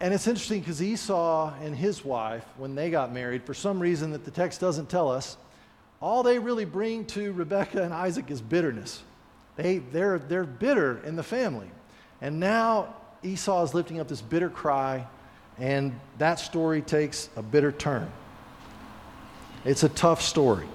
And 0.01 0.13
it's 0.13 0.27
interesting 0.27 0.61
because 0.61 0.83
Esau 0.83 1.55
and 1.63 1.75
his 1.75 2.05
wife, 2.05 2.45
when 2.59 2.75
they 2.75 2.91
got 2.91 3.13
married, 3.13 3.45
for 3.45 3.55
some 3.55 3.81
reason 3.81 4.11
that 4.11 4.25
the 4.25 4.31
text 4.31 4.61
doesn't 4.61 4.91
tell 4.91 5.11
us, 5.11 5.39
all 6.03 6.23
they 6.23 6.39
really 6.39 6.65
bring 6.67 7.07
to 7.07 7.33
Rebekah 7.33 7.83
and 7.83 7.95
Isaac 7.95 8.31
is 8.31 8.43
bitterness. 8.43 9.03
They, 9.57 9.79
they're, 9.79 10.19
they're 10.19 10.45
bitter 10.45 11.01
in 11.05 11.17
the 11.17 11.23
family. 11.23 11.71
And 12.21 12.41
now 12.41 12.97
Esau 13.23 13.63
is 13.63 13.73
lifting 13.73 14.01
up 14.01 14.09
this 14.09 14.21
bitter 14.21 14.51
cry, 14.51 15.07
and 15.59 15.99
that 16.19 16.39
story 16.39 16.83
takes 16.83 17.29
a 17.37 17.43
bitter 17.43 17.73
turn. 17.73 18.11
It's 19.65 19.83
a 19.83 19.89
tough 19.89 20.23
story. 20.23 20.67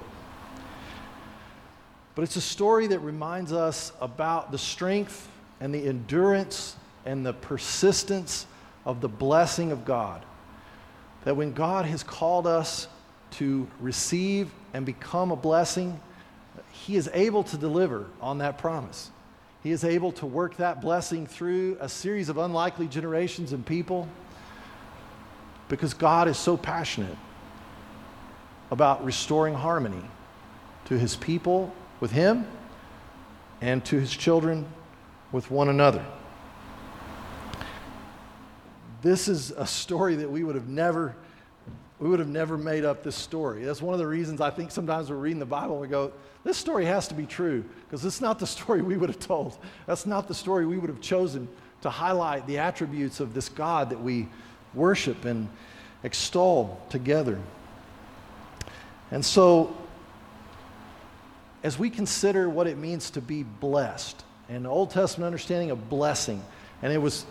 But 2.16 2.24
it's 2.24 2.36
a 2.36 2.42
story 2.42 2.88
that 2.88 3.00
reminds 3.00 3.54
us 3.54 3.92
about 4.02 4.52
the 4.52 4.58
strength 4.58 5.30
and 5.60 5.74
the 5.74 5.86
endurance 5.86 6.76
and 7.06 7.26
the 7.26 7.34
persistence 7.34 8.46
of 8.86 9.02
the 9.02 9.10
blessing 9.10 9.72
of 9.72 9.86
God. 9.86 10.24
That 11.26 11.36
when 11.36 11.54
God 11.54 11.86
has 11.86 12.04
called 12.04 12.48
us 12.48 12.88
to 13.32 13.68
receive 13.80 14.50
and 14.74 14.86
become 14.86 15.32
a 15.32 15.36
blessing, 15.36 16.00
He 16.72 16.96
is 16.96 17.10
able 17.14 17.44
to 17.44 17.58
deliver 17.58 18.06
on 18.22 18.38
that 18.38 18.58
promise. 18.58 19.12
He 19.62 19.72
is 19.72 19.84
able 19.84 20.14
to 20.14 20.26
work 20.26 20.58
that 20.58 20.82
blessing 20.82 21.28
through 21.28 21.78
a 21.82 21.90
series 21.90 22.30
of 22.30 22.38
unlikely 22.38 22.88
generations 22.88 23.52
and 23.52 23.66
people 23.66 24.08
because 25.70 25.94
God 25.94 26.28
is 26.28 26.38
so 26.38 26.58
passionate 26.58 27.18
about 28.72 29.04
restoring 29.04 29.54
harmony 29.54 30.04
to 30.86 30.98
His 30.98 31.16
people 31.16 31.74
with 32.00 32.12
him 32.12 32.46
and 33.62 33.84
to 33.86 34.00
his 34.00 34.16
children 34.16 34.66
with 35.32 35.50
one 35.50 35.70
another. 35.70 36.06
This 39.02 39.28
is 39.28 39.52
a 39.52 39.66
story 39.66 40.16
that 40.16 40.30
we 40.30 40.44
would 40.44 40.56
have 40.56 40.68
never 40.68 41.16
we 42.00 42.08
would 42.08 42.20
have 42.20 42.30
never 42.30 42.60
made 42.60 42.86
up 42.86 43.02
this 43.02 43.16
story. 43.16 43.64
That's 43.64 43.82
one 43.82 43.96
of 43.96 43.98
the 43.98 44.06
reasons 44.06 44.40
I 44.40 44.52
think 44.52 44.70
sometimes 44.70 45.10
we're 45.10 45.16
reading 45.16 45.40
the 45.40 45.48
Bible 45.48 45.74
and 45.74 45.82
we 45.82 45.88
go, 45.88 46.12
this 46.44 46.56
story 46.56 46.86
has 46.86 47.08
to 47.08 47.16
be 47.16 47.26
true 47.26 47.66
because 47.86 48.06
it's 48.06 48.22
not 48.22 48.38
the 48.38 48.46
story 48.56 48.84
we 48.84 48.98
would 48.98 49.10
have 49.10 49.18
told. 49.18 49.58
That's 49.88 50.06
not 50.06 50.28
the 50.28 50.36
story 50.36 50.68
we 50.68 50.78
would 50.78 50.92
have 50.92 51.02
chosen 51.02 51.48
to 51.82 51.90
highlight 51.90 52.46
the 52.46 52.60
attributes 52.60 53.20
of 53.20 53.34
this 53.34 53.50
God 53.50 53.90
that 53.90 54.00
we 54.00 54.28
worship 54.74 55.26
and 55.26 55.50
extol 56.04 56.82
together. 56.90 57.40
And 59.12 59.26
so 59.26 59.76
as 61.64 61.78
we 61.80 61.90
consider 61.90 62.50
what 62.50 62.68
it 62.68 62.78
means 62.78 63.10
to 63.12 63.22
be 63.22 63.44
blessed, 63.44 64.24
an 64.50 64.66
Old 64.66 64.92
Testament 64.92 65.26
understanding 65.26 65.72
of 65.72 65.90
blessing, 65.90 66.42
and 66.82 66.94
it 66.94 66.98
was, 66.98 67.26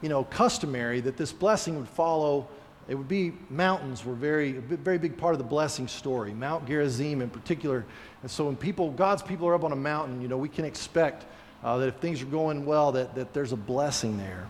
you 0.00 0.08
know, 0.08 0.24
customary 0.24 1.00
that 1.00 1.16
this 1.16 1.32
blessing 1.32 1.76
would 1.76 1.88
follow. 1.88 2.48
It 2.88 2.96
would 2.96 3.08
be 3.08 3.34
mountains 3.50 4.04
were 4.04 4.14
very, 4.14 4.56
a 4.56 4.60
very 4.60 4.98
big 4.98 5.16
part 5.16 5.34
of 5.34 5.38
the 5.38 5.44
blessing 5.44 5.86
story. 5.86 6.32
Mount 6.32 6.66
Gerizim 6.66 7.20
in 7.20 7.30
particular. 7.30 7.84
And 8.22 8.30
so 8.30 8.46
when 8.46 8.56
people, 8.56 8.90
God's 8.90 9.22
people 9.22 9.46
are 9.46 9.54
up 9.54 9.62
on 9.62 9.72
a 9.72 9.76
mountain, 9.76 10.20
you 10.20 10.28
know, 10.28 10.38
we 10.38 10.48
can 10.48 10.64
expect 10.64 11.24
uh, 11.62 11.78
that 11.78 11.88
if 11.88 11.94
things 11.96 12.22
are 12.22 12.26
going 12.26 12.64
well, 12.66 12.90
that, 12.92 13.14
that 13.14 13.32
there's 13.32 13.52
a 13.52 13.56
blessing 13.56 14.18
there. 14.18 14.48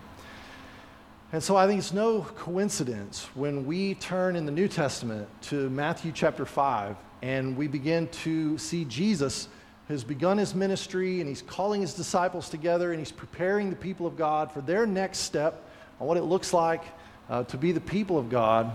And 1.33 1.41
so 1.41 1.55
I 1.55 1.65
think 1.65 1.79
it's 1.79 1.93
no 1.93 2.21
coincidence 2.21 3.27
when 3.33 3.65
we 3.65 3.95
turn 3.95 4.35
in 4.35 4.45
the 4.45 4.51
New 4.51 4.67
Testament 4.67 5.27
to 5.45 5.67
Matthew 5.71 6.11
chapter 6.11 6.45
5 6.45 6.95
and 7.23 7.57
we 7.57 7.65
begin 7.65 8.07
to 8.09 8.55
see 8.59 8.85
Jesus 8.85 9.47
has 9.87 10.03
begun 10.03 10.37
his 10.37 10.53
ministry 10.53 11.21
and 11.21 11.27
he's 11.27 11.41
calling 11.41 11.81
his 11.81 11.95
disciples 11.95 12.49
together 12.49 12.91
and 12.91 12.99
he's 12.99 13.11
preparing 13.11 13.71
the 13.71 13.75
people 13.75 14.05
of 14.05 14.15
God 14.15 14.51
for 14.51 14.61
their 14.61 14.85
next 14.85 15.21
step 15.21 15.67
on 15.99 16.05
what 16.05 16.17
it 16.17 16.21
looks 16.21 16.53
like 16.53 16.83
uh, 17.31 17.43
to 17.45 17.57
be 17.57 17.71
the 17.71 17.81
people 17.81 18.19
of 18.19 18.29
God. 18.29 18.71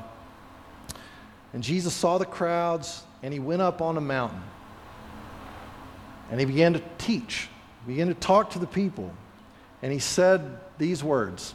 And 1.52 1.62
Jesus 1.62 1.94
saw 1.94 2.18
the 2.18 2.26
crowds 2.26 3.04
and 3.22 3.32
he 3.32 3.38
went 3.38 3.62
up 3.62 3.80
on 3.80 3.96
a 3.96 4.00
mountain 4.00 4.42
and 6.28 6.40
he 6.40 6.44
began 6.44 6.72
to 6.72 6.82
teach, 6.98 7.48
he 7.86 7.92
began 7.92 8.08
to 8.08 8.14
talk 8.14 8.50
to 8.50 8.58
the 8.58 8.66
people. 8.66 9.12
And 9.80 9.92
he 9.92 10.00
said 10.00 10.58
these 10.76 11.04
words 11.04 11.54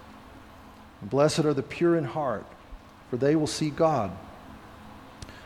Blessed 1.01 1.39
are 1.39 1.53
the 1.53 1.63
pure 1.63 1.95
in 1.95 2.03
heart, 2.03 2.45
for 3.09 3.17
they 3.17 3.35
will 3.35 3.47
see 3.47 3.69
God. 3.69 4.11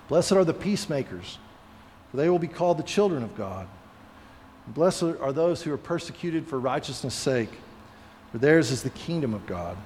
Blessed 0.08 0.34
are 0.34 0.46
the 0.46 0.54
peacemakers, 0.54 1.38
for 2.12 2.18
they 2.18 2.30
will 2.30 2.40
be 2.40 2.48
called 2.48 2.78
the 2.78 2.84
children 2.84 3.24
of 3.24 3.36
God. 3.36 3.68
Blessed 4.68 5.04
are 5.04 5.32
those 5.32 5.62
who 5.62 5.72
are 5.72 5.78
persecuted 5.78 6.48
for 6.48 6.60
righteousness' 6.60 7.14
sake, 7.14 7.52
for 8.32 8.38
theirs 8.38 8.72
is 8.72 8.84
the 8.84 8.90
kingdom 8.92 9.34
of 9.34 9.46
God. 9.46 9.78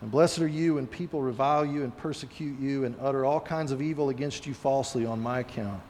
And 0.00 0.10
blessed 0.10 0.38
are 0.38 0.48
you 0.48 0.74
when 0.74 0.86
people 0.86 1.20
revile 1.20 1.64
you 1.64 1.84
and 1.84 1.94
persecute 1.96 2.58
you 2.58 2.84
and 2.84 2.96
utter 3.00 3.24
all 3.24 3.40
kinds 3.40 3.70
of 3.70 3.82
evil 3.82 4.08
against 4.08 4.46
you 4.46 4.54
falsely 4.54 5.04
on 5.04 5.20
my 5.20 5.40
account. 5.40 5.80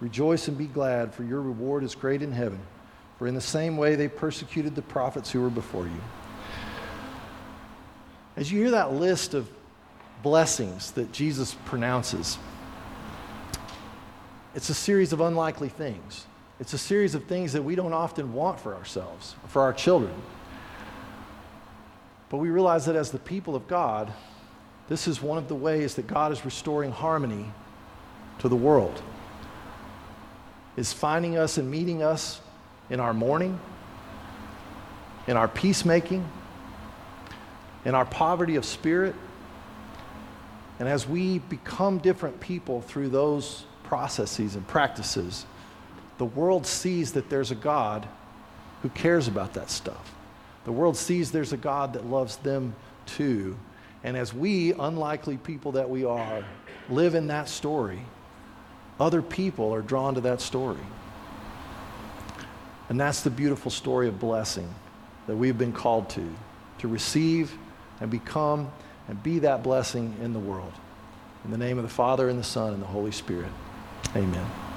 Rejoice 0.00 0.48
and 0.48 0.56
be 0.56 0.66
glad, 0.66 1.12
for 1.12 1.24
your 1.24 1.42
reward 1.42 1.84
is 1.84 1.94
great 1.94 2.22
in 2.22 2.32
heaven. 2.32 2.58
For 3.18 3.26
in 3.26 3.34
the 3.34 3.40
same 3.40 3.76
way 3.76 3.96
they 3.96 4.08
persecuted 4.08 4.74
the 4.74 4.82
prophets 4.82 5.30
who 5.30 5.42
were 5.42 5.50
before 5.50 5.84
you. 5.84 6.00
As 8.40 8.50
you 8.50 8.58
hear 8.58 8.70
that 8.70 8.94
list 8.94 9.34
of 9.34 9.46
blessings 10.22 10.92
that 10.92 11.12
Jesus 11.12 11.54
pronounces, 11.66 12.38
it's 14.54 14.70
a 14.70 14.74
series 14.74 15.12
of 15.12 15.20
unlikely 15.20 15.68
things. 15.68 16.24
It's 16.58 16.72
a 16.72 16.78
series 16.78 17.14
of 17.14 17.24
things 17.24 17.52
that 17.52 17.62
we 17.62 17.74
don't 17.74 17.92
often 17.92 18.32
want 18.32 18.58
for 18.58 18.74
ourselves, 18.74 19.34
for 19.48 19.60
our 19.60 19.74
children. 19.74 20.14
But 22.30 22.38
we 22.38 22.48
realize 22.48 22.86
that 22.86 22.96
as 22.96 23.10
the 23.10 23.18
people 23.18 23.54
of 23.54 23.68
God, 23.68 24.10
this 24.88 25.06
is 25.06 25.20
one 25.20 25.36
of 25.36 25.48
the 25.48 25.54
ways 25.54 25.96
that 25.96 26.06
God 26.06 26.32
is 26.32 26.42
restoring 26.42 26.92
harmony 26.92 27.52
to 28.38 28.48
the 28.48 28.56
world. 28.56 29.02
Is 30.78 30.94
finding 30.94 31.36
us 31.36 31.58
and 31.58 31.70
meeting 31.70 32.02
us 32.02 32.40
in 32.88 33.00
our 33.00 33.12
mourning, 33.12 33.60
in 35.26 35.36
our 35.36 35.46
peacemaking, 35.46 36.26
in 37.84 37.94
our 37.94 38.04
poverty 38.04 38.56
of 38.56 38.64
spirit. 38.64 39.14
And 40.78 40.88
as 40.88 41.06
we 41.06 41.38
become 41.38 41.98
different 41.98 42.40
people 42.40 42.80
through 42.80 43.10
those 43.10 43.64
processes 43.84 44.54
and 44.54 44.66
practices, 44.66 45.44
the 46.18 46.24
world 46.24 46.66
sees 46.66 47.12
that 47.12 47.30
there's 47.30 47.50
a 47.50 47.54
God 47.54 48.06
who 48.82 48.88
cares 48.90 49.28
about 49.28 49.54
that 49.54 49.70
stuff. 49.70 50.14
The 50.64 50.72
world 50.72 50.96
sees 50.96 51.30
there's 51.30 51.52
a 51.52 51.58
God 51.58 51.94
that 51.94 52.06
loves 52.06 52.36
them 52.36 52.74
too. 53.06 53.56
And 54.04 54.16
as 54.16 54.32
we, 54.32 54.72
unlikely 54.72 55.36
people 55.38 55.72
that 55.72 55.88
we 55.88 56.04
are, 56.04 56.44
live 56.88 57.14
in 57.14 57.26
that 57.28 57.48
story, 57.48 58.00
other 58.98 59.22
people 59.22 59.74
are 59.74 59.82
drawn 59.82 60.14
to 60.14 60.20
that 60.22 60.40
story. 60.40 60.80
And 62.88 62.98
that's 62.98 63.22
the 63.22 63.30
beautiful 63.30 63.70
story 63.70 64.08
of 64.08 64.18
blessing 64.18 64.68
that 65.26 65.36
we've 65.36 65.56
been 65.56 65.72
called 65.72 66.10
to, 66.10 66.28
to 66.78 66.88
receive 66.88 67.56
and 68.00 68.10
become 68.10 68.70
and 69.08 69.22
be 69.22 69.40
that 69.40 69.62
blessing 69.62 70.16
in 70.22 70.32
the 70.32 70.38
world. 70.38 70.72
In 71.44 71.50
the 71.50 71.58
name 71.58 71.78
of 71.78 71.84
the 71.84 71.90
Father, 71.90 72.28
and 72.28 72.38
the 72.38 72.44
Son, 72.44 72.72
and 72.72 72.82
the 72.82 72.86
Holy 72.86 73.12
Spirit. 73.12 73.50
Amen. 74.14 74.69